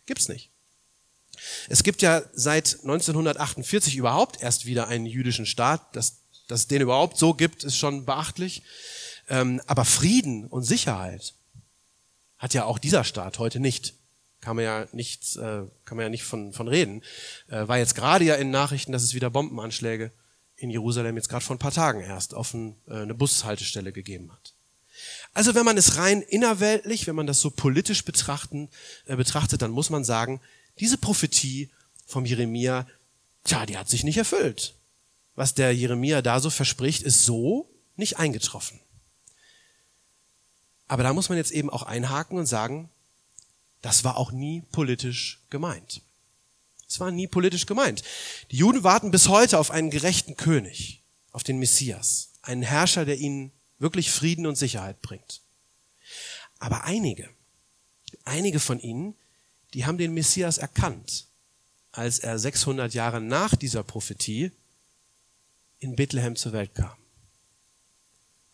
Gibt's 0.05 0.29
nicht. 0.29 0.51
Es 1.69 1.83
gibt 1.83 2.03
ja 2.03 2.23
seit 2.33 2.79
1948 2.83 3.97
überhaupt 3.97 4.43
erst 4.43 4.67
wieder 4.67 4.89
einen 4.89 5.07
jüdischen 5.07 5.47
Staat. 5.47 5.95
Dass, 5.95 6.19
dass 6.49 6.61
es 6.61 6.69
den 6.69 6.83
überhaupt 6.83 7.19
so 7.19 7.35
gibt, 7.35 7.65
ist 7.65 7.77
schon 7.77 8.05
beachtlich. 8.05 8.63
Ähm, 9.29 9.61
aber 9.67 9.85
Frieden 9.85 10.47
und 10.47 10.63
Sicherheit 10.63 11.35
hat 12.39 12.55
ja 12.55 12.65
auch 12.65 12.79
dieser 12.79 13.05
Staat 13.05 13.39
heute 13.39 13.61
nicht 13.61 13.95
kann 14.47 14.55
man 14.55 14.65
ja 14.65 14.87
nicht, 14.93 15.35
äh, 15.39 15.65
kann 15.85 15.97
man 15.97 16.03
ja 16.05 16.09
nicht 16.09 16.23
von, 16.23 16.53
von 16.53 16.69
reden. 16.69 17.03
Äh, 17.49 17.67
war 17.67 17.79
jetzt 17.79 17.97
gerade 17.97 18.25
ja 18.25 18.37
in 18.37 18.53
Nachrichten, 18.53 18.93
dass 18.93 19.03
es 19.03 19.13
wieder 19.13 19.29
Bombenanschläge 19.29 20.13
in 20.57 20.71
Jerusalem 20.71 21.17
jetzt 21.17 21.29
gerade 21.29 21.45
vor 21.45 21.57
ein 21.57 21.59
paar 21.59 21.73
Tagen 21.73 22.01
erst 22.01 22.33
auf 22.33 22.55
äh, 22.55 22.73
eine 22.89 23.15
Bushaltestelle 23.15 23.91
gegeben 23.91 24.31
hat. 24.31 24.55
Also 25.35 25.57
wenn 25.57 25.65
man 25.65 25.77
es 25.77 25.97
rein 25.97 26.23
innerweltlich, 26.23 27.09
wenn 27.09 27.17
man 27.17 27.27
das 27.27 27.41
so 27.41 27.51
politisch 27.51 28.05
betrachten, 28.05 28.69
betrachtet, 29.07 29.63
dann 29.63 29.73
muss 29.73 29.91
man 29.91 30.05
sagen, 30.05 30.41
diese 30.79 30.99
Prophetie 30.99 31.71
vom 32.07 32.25
Jeremia, 32.25 32.87
tja, 33.45 33.67
die 33.67 33.77
hat 33.77 33.89
sich 33.89 34.05
nicht 34.05 34.19
erfüllt. 34.19 34.75
Was 35.35 35.55
der 35.55 35.75
Jeremia 35.75 36.23
da 36.23 36.41
so 36.41 36.51
verspricht, 36.51 37.03
ist 37.03 37.25
so 37.25 37.69
nicht 37.97 38.19
eingetroffen. 38.19 38.81
Aber 40.89 41.03
da 41.03 41.13
muss 41.13 41.29
man 41.29 41.39
jetzt 41.39 41.51
eben 41.51 41.71
auch 41.71 41.83
einhaken 41.83 42.39
und 42.39 42.47
sagen, 42.47 42.89
das 43.83 44.05
war 44.05 44.17
auch 44.17 44.33
nie 44.33 44.63
politisch 44.73 45.41
gemeint. 45.51 46.01
Es 46.89 47.01
war 47.01 47.11
nie 47.11 47.27
politisch 47.27 47.67
gemeint. 47.67 48.03
Die 48.51 48.57
Juden 48.57 48.85
warten 48.85 49.11
bis 49.11 49.29
heute 49.29 49.59
auf 49.59 49.71
einen 49.71 49.91
gerechten 49.91 50.37
König, 50.37 51.03
auf 51.33 51.43
den 51.43 51.59
Messias, 51.59 52.31
einen 52.43 52.63
Herrscher, 52.63 53.05
der 53.05 53.19
ihnen 53.19 53.53
wirklich 53.79 54.11
Frieden 54.11 54.47
und 54.47 54.57
Sicherheit 54.57 55.03
bringt. 55.03 55.41
Aber 56.59 56.85
einige, 56.85 57.29
einige 58.25 58.61
von 58.61 58.81
ihnen, 58.81 59.15
die 59.77 59.85
haben 59.85 59.99
den 59.99 60.15
Messias 60.15 60.57
erkannt, 60.57 61.27
als 61.93 62.19
er 62.19 62.39
600 62.39 62.95
Jahre 62.95 63.21
nach 63.21 63.55
dieser 63.55 63.83
Prophetie 63.83 64.51
in 65.81 65.97
Bethlehem 65.97 66.35
zur 66.35 66.55
Welt 66.55 66.75
kam. 66.75 66.97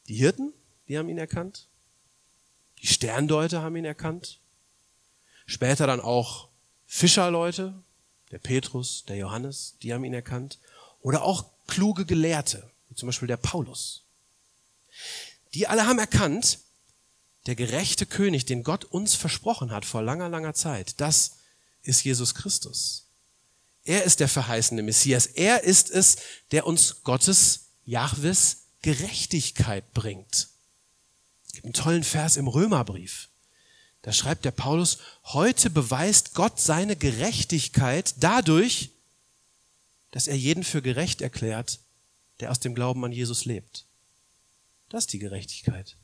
Die 0.09 0.17
Hirten, 0.17 0.53
die 0.89 0.99
haben 0.99 1.09
ihn 1.09 1.19
erkannt. 1.19 1.69
Die 2.81 2.89
Sterndeuter 2.89 3.63
haben 3.63 3.77
ihn 3.77 3.85
erkannt. 3.85 4.41
Später 5.47 5.87
dann 5.87 6.01
auch 6.01 6.49
Fischerleute, 6.89 7.73
der 8.33 8.39
Petrus, 8.39 9.05
der 9.05 9.15
Johannes, 9.15 9.77
die 9.81 9.95
haben 9.95 10.03
ihn 10.03 10.15
erkannt. 10.15 10.59
Oder 11.03 11.23
auch 11.23 11.45
kluge 11.69 12.05
Gelehrte, 12.05 12.69
wie 12.89 12.97
zum 12.97 13.07
Beispiel 13.07 13.29
der 13.29 13.37
Paulus. 13.37 14.03
Die 15.55 15.69
alle 15.69 15.87
haben 15.87 16.01
erkannt, 16.01 16.59
der 17.47 17.55
gerechte 17.57 18.07
König, 18.07 18.45
den 18.45 18.63
Gott 18.63 18.85
uns 18.85 19.15
versprochen 19.15 19.71
hat 19.73 19.85
vor 19.85 20.03
langer, 20.03 20.29
langer 20.29 20.55
Zeit, 20.55 21.01
das 21.01 21.39
ist 21.83 22.05
Jesus 22.05 22.35
Christus. 22.35 23.07
Er 23.85 24.05
ist 24.05 24.21
der 24.21 24.29
verheißene 24.29 24.83
Messias. 24.83 25.27
Er 25.27 25.65
ist 25.65 25.91
es, 25.91 26.17
der 26.53 26.67
uns 26.67 27.03
Gottes, 27.03 27.71
Jahwes 27.85 28.59
Gerechtigkeit 28.83 29.93
bringt. 29.93 30.49
Es 31.47 31.53
gibt 31.53 31.65
einen 31.65 31.75
tollen 31.75 32.05
Vers 32.05 32.37
im 32.37 32.47
Römerbrief. 32.47 33.29
Da 34.03 34.13
schreibt 34.13 34.45
der 34.45 34.51
Paulus, 34.51 34.99
heute 35.25 35.71
beweist 35.71 36.35
Gott 36.35 36.61
seine 36.61 36.97
Gerechtigkeit 36.97 38.15
dadurch, 38.19 38.91
dass 40.11 40.27
er 40.27 40.37
jeden 40.37 40.65
für 40.65 40.83
gerecht 40.83 41.21
erklärt, 41.21 41.81
der 42.41 42.51
aus 42.51 42.61
dem 42.61 42.75
Glauben 42.75 43.05
an 43.05 43.13
Jesus 43.13 43.45
lebt. 43.45 43.87
Das 44.89 45.05
ist 45.05 45.13
die 45.13 45.21
Gerechtigkeit, 45.21 45.97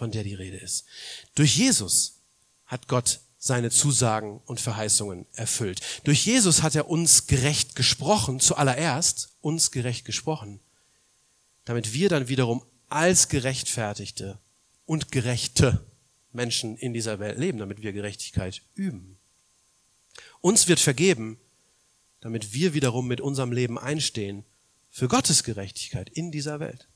von 0.00 0.10
der 0.10 0.24
die 0.24 0.32
Rede 0.32 0.56
ist. 0.56 0.86
Durch 1.34 1.58
Jesus 1.58 2.22
hat 2.64 2.88
Gott 2.88 3.20
seine 3.36 3.70
Zusagen 3.70 4.40
und 4.46 4.58
Verheißungen 4.58 5.26
erfüllt. 5.34 5.82
Durch 6.04 6.24
Jesus 6.24 6.62
hat 6.62 6.74
er 6.74 6.88
uns 6.88 7.26
gerecht 7.26 7.76
gesprochen, 7.76 8.40
zuallererst 8.40 9.28
uns 9.42 9.70
gerecht 9.70 10.06
gesprochen, 10.06 10.58
damit 11.66 11.92
wir 11.92 12.08
dann 12.08 12.28
wiederum 12.28 12.64
als 12.88 13.28
Gerechtfertigte 13.28 14.38
und 14.86 15.12
Gerechte 15.12 15.84
Menschen 16.32 16.78
in 16.78 16.94
dieser 16.94 17.18
Welt 17.18 17.38
leben, 17.38 17.58
damit 17.58 17.82
wir 17.82 17.92
Gerechtigkeit 17.92 18.62
üben. 18.74 19.18
Uns 20.40 20.66
wird 20.66 20.80
vergeben, 20.80 21.38
damit 22.20 22.54
wir 22.54 22.72
wiederum 22.72 23.06
mit 23.06 23.20
unserem 23.20 23.52
Leben 23.52 23.78
einstehen 23.78 24.44
für 24.90 25.08
Gottes 25.08 25.44
Gerechtigkeit 25.44 26.08
in 26.08 26.32
dieser 26.32 26.58
Welt. 26.58 26.88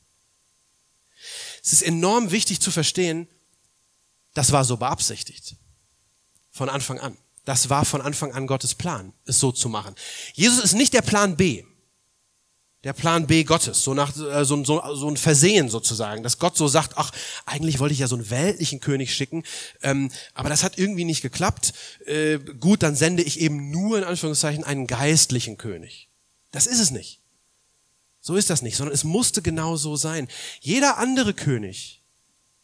Es 1.65 1.73
ist 1.73 1.83
enorm 1.83 2.31
wichtig 2.31 2.61
zu 2.61 2.71
verstehen, 2.71 3.27
das 4.35 4.53
war 4.53 4.65
so 4.65 4.77
beabsichtigt. 4.77 5.57
Von 6.53 6.69
Anfang 6.69 7.01
an. 7.01 7.17
Das 7.45 7.71
war 7.71 7.85
von 7.85 8.01
Anfang 8.01 8.33
an 8.33 8.47
Gottes 8.47 8.75
Plan, 8.75 9.13
es 9.25 9.41
so 9.41 9.51
zu 9.51 9.69
machen. 9.69 9.95
Jesus 10.35 10.63
ist 10.63 10.75
nicht 10.75 10.95
der 10.95 11.03
Plan 11.03 11.37
B 11.37 11.65
der 12.85 12.93
Plan 12.93 13.27
B 13.27 13.45
Gottes, 13.45 13.83
so 13.83 13.95
nach 13.95 14.15
äh, 14.17 14.45
so, 14.45 14.63
so, 14.63 14.83
so 14.95 15.09
ein 15.09 15.17
Versehen 15.17 15.69
sozusagen, 15.71 16.23
dass 16.23 16.39
Gott 16.39 16.57
so 16.57 16.69
sagt, 16.69 16.93
ach, 16.97 17.11
eigentlich 17.47 17.79
wollte 17.79 17.95
ich 17.95 18.01
ja 18.01 18.07
so 18.07 18.15
einen 18.15 18.31
weltlichen 18.31 18.79
König 18.79 19.15
schicken, 19.15 19.43
ähm, 19.83 20.11
aber 20.35 20.51
das 20.51 20.63
hat 20.63 20.79
irgendwie 20.79 21.05
nicht 21.05 21.23
geklappt. 21.23 21.73
Äh, 22.05 22.39
gut, 22.39 22.83
dann 22.83 22.95
sende 22.95 23.23
ich 23.23 23.41
eben 23.41 23.71
nur 23.71 23.99
in 23.99 24.05
Anführungszeichen 24.05 24.65
einen 24.65 24.87
geistlichen 24.87 25.57
König. 25.57 26.09
Das 26.53 26.67
ist 26.67 26.79
es 26.79 26.91
nicht. 26.91 27.21
So 28.25 28.37
ist 28.37 28.49
das 28.49 28.63
nicht, 28.63 28.77
sondern 28.77 28.95
es 28.95 29.05
musste 29.05 29.43
genau 29.43 29.77
so 29.77 29.97
sein. 29.97 30.29
Jeder 30.61 30.97
andere 30.97 31.35
König, 31.35 32.01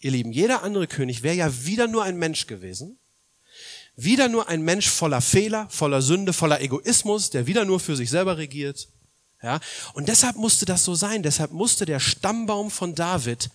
ihr 0.00 0.10
Lieben, 0.12 0.32
jeder 0.32 0.62
andere 0.62 0.86
König 0.86 1.22
wäre 1.22 1.36
ja 1.36 1.64
wieder 1.64 1.86
nur 1.86 2.02
ein 2.02 2.16
Mensch 2.16 2.46
gewesen, 2.46 2.98
wieder 3.94 4.28
nur 4.28 4.48
ein 4.48 4.62
Mensch 4.62 4.88
voller 4.88 5.20
Fehler, 5.20 5.68
voller 5.68 6.00
Sünde, 6.00 6.32
voller 6.32 6.62
Egoismus, 6.62 7.28
der 7.28 7.46
wieder 7.46 7.66
nur 7.66 7.78
für 7.78 7.94
sich 7.94 8.08
selber 8.08 8.38
regiert 8.38 8.88
ja? 9.42 9.60
Und 9.94 10.08
deshalb 10.08 10.36
musste 10.36 10.66
das 10.66 10.84
so 10.84 10.94
sein. 10.94 11.22
Deshalb 11.22 11.52
musste 11.52 11.86
der 11.86 12.00
Stammbaum 12.00 12.70
von 12.70 12.94
David 12.94 13.50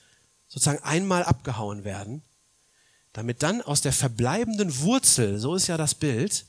sozusagen 0.48 0.84
einmal 0.84 1.24
abgehauen 1.24 1.84
werden, 1.84 2.22
damit 3.14 3.44
dann 3.44 3.62
aus 3.62 3.82
der 3.82 3.94
verbleibenden 3.94 4.80
Wurzel, 4.80 5.40
so 5.40 5.56
ist 5.56 5.68
ja 5.68 5.78
das 5.78 5.96
Bild, 5.96 6.46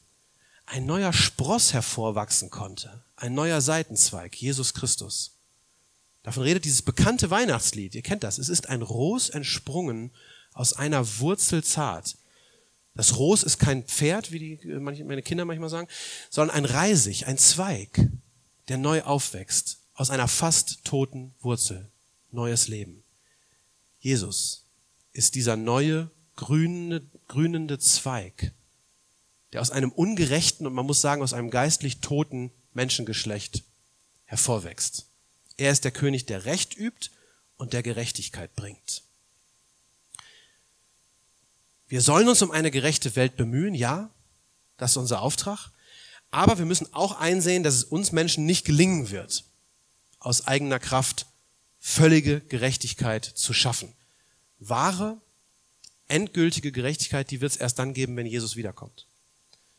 ein 0.66 0.86
neuer 0.86 1.12
Spross 1.12 1.72
hervorwachsen 1.72 2.50
konnte. 2.50 3.02
Ein 3.16 3.34
neuer 3.34 3.60
Seitenzweig, 3.60 4.36
Jesus 4.36 4.74
Christus. 4.74 5.35
Davon 6.26 6.42
redet 6.42 6.64
dieses 6.64 6.82
bekannte 6.82 7.30
Weihnachtslied. 7.30 7.94
Ihr 7.94 8.02
kennt 8.02 8.24
das. 8.24 8.38
Es 8.38 8.48
ist 8.48 8.68
ein 8.68 8.82
Ros 8.82 9.28
entsprungen 9.28 10.10
aus 10.54 10.72
einer 10.72 11.20
Wurzel 11.20 11.62
zart. 11.62 12.16
Das 12.96 13.16
Ros 13.16 13.44
ist 13.44 13.60
kein 13.60 13.84
Pferd, 13.84 14.32
wie 14.32 14.40
die, 14.40 14.66
meine 14.66 15.22
Kinder 15.22 15.44
manchmal 15.44 15.68
sagen, 15.68 15.86
sondern 16.28 16.56
ein 16.56 16.64
Reisig, 16.64 17.28
ein 17.28 17.38
Zweig 17.38 18.10
der 18.66 18.76
neu 18.76 19.02
aufwächst 19.02 19.78
aus 19.94 20.10
einer 20.10 20.26
fast 20.26 20.84
toten 20.84 21.32
Wurzel. 21.42 21.88
Neues 22.32 22.66
Leben. 22.66 23.04
Jesus 24.00 24.64
ist 25.12 25.36
dieser 25.36 25.54
neue 25.54 26.10
grünende, 26.34 27.06
grünende 27.28 27.78
Zweig, 27.78 28.50
der 29.52 29.60
aus 29.60 29.70
einem 29.70 29.92
ungerechten 29.92 30.66
und 30.66 30.74
man 30.74 30.86
muss 30.86 31.00
sagen 31.00 31.22
aus 31.22 31.34
einem 31.34 31.50
geistlich 31.50 32.00
toten 32.00 32.50
Menschengeschlecht 32.74 33.62
hervorwächst. 34.24 35.06
Er 35.56 35.72
ist 35.72 35.84
der 35.84 35.90
König, 35.90 36.26
der 36.26 36.44
Recht 36.44 36.76
übt 36.76 37.10
und 37.56 37.72
der 37.72 37.82
Gerechtigkeit 37.82 38.54
bringt. 38.54 39.02
Wir 41.88 42.02
sollen 42.02 42.28
uns 42.28 42.42
um 42.42 42.50
eine 42.50 42.70
gerechte 42.70 43.14
Welt 43.16 43.36
bemühen, 43.36 43.74
ja, 43.74 44.10
das 44.76 44.92
ist 44.92 44.96
unser 44.96 45.22
Auftrag. 45.22 45.70
Aber 46.30 46.58
wir 46.58 46.66
müssen 46.66 46.92
auch 46.92 47.18
einsehen, 47.18 47.62
dass 47.62 47.74
es 47.74 47.84
uns 47.84 48.12
Menschen 48.12 48.44
nicht 48.44 48.64
gelingen 48.64 49.10
wird, 49.10 49.44
aus 50.18 50.46
eigener 50.46 50.80
Kraft 50.80 51.26
völlige 51.78 52.40
Gerechtigkeit 52.40 53.24
zu 53.24 53.52
schaffen. 53.52 53.94
Wahre, 54.58 55.20
endgültige 56.08 56.72
Gerechtigkeit, 56.72 57.30
die 57.30 57.40
wird 57.40 57.52
es 57.52 57.58
erst 57.58 57.78
dann 57.78 57.94
geben, 57.94 58.16
wenn 58.16 58.26
Jesus 58.26 58.56
wiederkommt. 58.56 59.06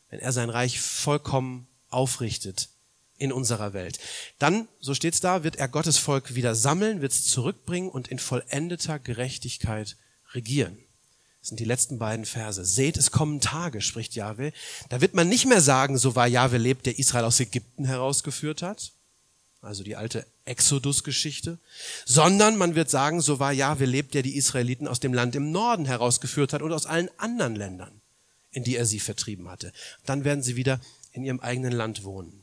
Wenn 0.08 0.20
er 0.20 0.32
sein 0.32 0.48
Reich 0.48 0.80
vollkommen 0.80 1.68
aufrichtet 1.90 2.70
in 3.18 3.32
unserer 3.32 3.72
Welt. 3.72 3.98
Dann, 4.38 4.68
so 4.80 4.94
steht's 4.94 5.20
da, 5.20 5.44
wird 5.44 5.56
er 5.56 5.68
Gottes 5.68 5.98
Volk 5.98 6.34
wieder 6.34 6.54
sammeln, 6.54 7.00
wird 7.00 7.12
es 7.12 7.26
zurückbringen 7.26 7.90
und 7.90 8.08
in 8.08 8.18
vollendeter 8.18 8.98
Gerechtigkeit 8.98 9.96
regieren. 10.32 10.78
Das 11.40 11.48
sind 11.48 11.60
die 11.60 11.64
letzten 11.64 11.98
beiden 11.98 12.26
Verse. 12.26 12.64
Seht, 12.64 12.96
es 12.96 13.10
kommen 13.10 13.40
Tage, 13.40 13.80
spricht 13.80 14.14
Jahwe. 14.14 14.52
Da 14.88 15.00
wird 15.00 15.14
man 15.14 15.28
nicht 15.28 15.46
mehr 15.46 15.60
sagen, 15.60 15.96
so 15.96 16.14
war 16.16 16.26
Jahwe 16.26 16.58
lebt, 16.58 16.86
der 16.86 16.98
Israel 16.98 17.24
aus 17.24 17.40
Ägypten 17.40 17.84
herausgeführt 17.84 18.62
hat. 18.62 18.92
Also 19.60 19.82
die 19.82 19.96
alte 19.96 20.26
Exodus-Geschichte. 20.44 21.58
Sondern 22.04 22.56
man 22.56 22.74
wird 22.74 22.90
sagen, 22.90 23.20
so 23.20 23.38
war 23.38 23.52
Jahwe 23.52 23.86
lebt, 23.86 24.14
der 24.14 24.22
die 24.22 24.36
Israeliten 24.36 24.88
aus 24.88 25.00
dem 25.00 25.14
Land 25.14 25.36
im 25.36 25.50
Norden 25.50 25.84
herausgeführt 25.86 26.52
hat 26.52 26.62
und 26.62 26.72
aus 26.72 26.86
allen 26.86 27.10
anderen 27.18 27.56
Ländern, 27.56 28.00
in 28.50 28.64
die 28.64 28.76
er 28.76 28.86
sie 28.86 29.00
vertrieben 29.00 29.48
hatte. 29.48 29.72
Dann 30.06 30.24
werden 30.24 30.42
sie 30.42 30.56
wieder 30.56 30.80
in 31.12 31.24
ihrem 31.24 31.40
eigenen 31.40 31.72
Land 31.72 32.04
wohnen. 32.04 32.37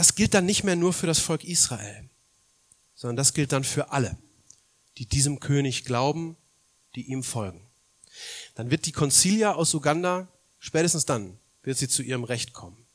Das 0.00 0.14
gilt 0.14 0.32
dann 0.32 0.46
nicht 0.46 0.64
mehr 0.64 0.76
nur 0.76 0.94
für 0.94 1.06
das 1.06 1.18
Volk 1.18 1.44
Israel, 1.44 2.08
sondern 2.94 3.18
das 3.18 3.34
gilt 3.34 3.52
dann 3.52 3.64
für 3.64 3.92
alle, 3.92 4.16
die 4.96 5.04
diesem 5.04 5.40
König 5.40 5.84
glauben, 5.84 6.38
die 6.94 7.02
ihm 7.10 7.22
folgen. 7.22 7.60
Dann 8.54 8.70
wird 8.70 8.86
die 8.86 8.92
Concilia 8.92 9.52
aus 9.52 9.74
Uganda, 9.74 10.26
spätestens 10.58 11.04
dann, 11.04 11.38
wird 11.62 11.76
sie 11.76 11.86
zu 11.86 12.02
ihrem 12.02 12.24
Recht 12.24 12.54
kommen. 12.54 12.86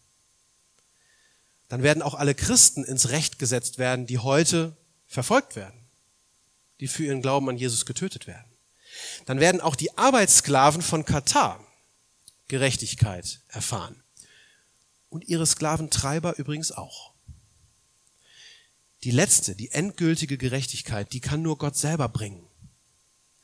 Dann 1.68 1.84
werden 1.84 2.02
auch 2.02 2.16
alle 2.16 2.34
Christen 2.34 2.84
ins 2.84 3.10
Recht 3.10 3.38
gesetzt 3.38 3.78
werden, 3.78 4.08
die 4.08 4.18
heute 4.18 4.76
verfolgt 5.06 5.56
werden, 5.56 5.80
die 6.80 6.88
für 6.88 7.06
ihren 7.06 7.22
Glauben 7.22 7.48
an 7.50 7.58
Jesus 7.58 7.86
getötet 7.86 8.26
werden. 8.26 8.52
Dann 9.28 9.40
werden 9.40 9.62
auch 9.62 9.76
die 9.76 9.96
Arbeitssklaven 9.96 10.82
von 10.82 11.06
Katar 11.06 11.64
Gerechtigkeit 12.48 13.42
erfahren 13.50 14.02
und 15.10 15.28
ihre 15.28 15.46
Sklaventreiber 15.46 16.38
übrigens 16.38 16.72
auch. 16.72 17.14
Die 19.04 19.12
letzte, 19.12 19.56
die 19.56 19.72
endgültige 19.72 20.38
Gerechtigkeit, 20.38 21.14
die 21.14 21.20
kann 21.20 21.42
nur 21.42 21.58
Gott 21.58 21.76
selber 21.76 22.10
bringen. 22.10 22.46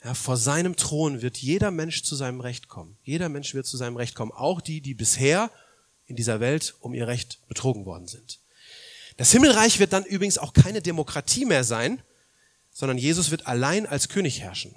Ja, 0.04 0.14
vor 0.14 0.36
seinem 0.36 0.74
Thron 0.74 1.22
wird 1.22 1.36
jeder 1.38 1.70
Mensch 1.70 2.02
zu 2.02 2.16
seinem 2.16 2.40
Recht 2.40 2.68
kommen. 2.68 2.98
Jeder 3.04 3.28
Mensch 3.28 3.54
wird 3.54 3.66
zu 3.66 3.76
seinem 3.76 3.96
Recht 3.96 4.16
kommen. 4.16 4.32
Auch 4.32 4.60
die, 4.60 4.80
die 4.80 4.94
bisher 4.94 5.50
in 6.06 6.16
dieser 6.16 6.40
Welt 6.40 6.74
um 6.80 6.94
ihr 6.94 7.06
Recht 7.06 7.38
betrogen 7.46 7.86
worden 7.86 8.08
sind. 8.08 8.40
Das 9.16 9.30
Himmelreich 9.30 9.78
wird 9.78 9.92
dann 9.92 10.04
übrigens 10.04 10.38
auch 10.38 10.52
keine 10.52 10.82
Demokratie 10.82 11.44
mehr 11.44 11.62
sein, 11.62 12.02
sondern 12.72 12.98
Jesus 12.98 13.30
wird 13.30 13.46
allein 13.46 13.86
als 13.86 14.08
König 14.08 14.40
herrschen. 14.40 14.74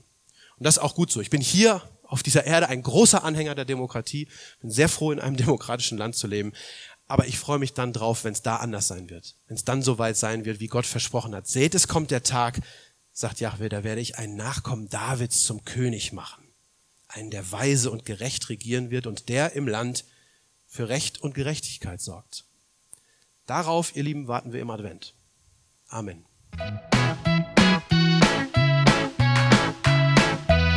Und 0.58 0.64
das 0.66 0.78
ist 0.78 0.84
auch 0.84 0.96
gut 0.96 1.12
so. 1.12 1.22
Ich 1.22 1.30
bin 1.30 1.42
hier 1.42 1.82
auf 2.08 2.24
dieser 2.24 2.46
Erde 2.46 2.70
ein 2.70 2.82
großer 2.82 3.24
Anhänger 3.24 3.56
der 3.56 3.66
Demokratie, 3.66 4.28
bin 4.62 4.72
sehr 4.72 4.90
froh, 4.90 5.12
in 5.12 5.20
einem 5.20 5.38
demokratischen 5.46 5.98
Land 5.98 6.16
zu 6.16 6.28
leben. 6.28 6.54
Aber 7.08 7.28
ich 7.28 7.38
freue 7.38 7.60
mich 7.60 7.74
dann 7.74 7.94
drauf, 7.94 8.24
wenn 8.24 8.34
es 8.34 8.42
da 8.42 8.58
anders 8.58 8.88
sein 8.88 9.10
wird. 9.10 9.36
Wenn 9.48 9.58
es 9.58 9.64
dann 9.64 9.84
so 9.84 10.00
weit 10.00 10.18
sein 10.18 10.46
wird, 10.46 10.60
wie 10.60 10.68
Gott 10.68 10.86
versprochen 10.86 11.36
hat. 11.36 11.48
Seht, 11.48 11.76
es 11.76 11.88
kommt 11.88 12.10
der 12.10 12.24
Tag, 12.24 12.62
sagt 13.12 13.40
Jahwe, 13.40 13.70
da 13.70 13.84
werde 13.84 14.02
ich 14.02 14.18
einen 14.18 14.36
Nachkommen 14.36 14.90
Davids 14.90 15.44
zum 15.44 15.64
König 15.66 16.14
machen. 16.14 16.44
Einen, 17.08 17.30
der 17.30 17.52
weise 17.52 17.92
und 17.92 18.06
gerecht 18.06 18.50
regieren 18.50 18.90
wird 18.90 19.08
und 19.08 19.30
der 19.30 19.54
im 19.54 19.68
Land 19.68 20.06
für 20.68 20.90
Recht 20.90 21.22
und 21.22 21.36
Gerechtigkeit 21.36 22.02
sorgt. 22.02 22.46
Darauf, 23.46 23.96
ihr 23.96 24.04
Lieben, 24.04 24.28
warten 24.28 24.52
wir 24.52 24.62
im 24.62 24.72
Advent. 24.72 25.14
Amen. 25.88 26.26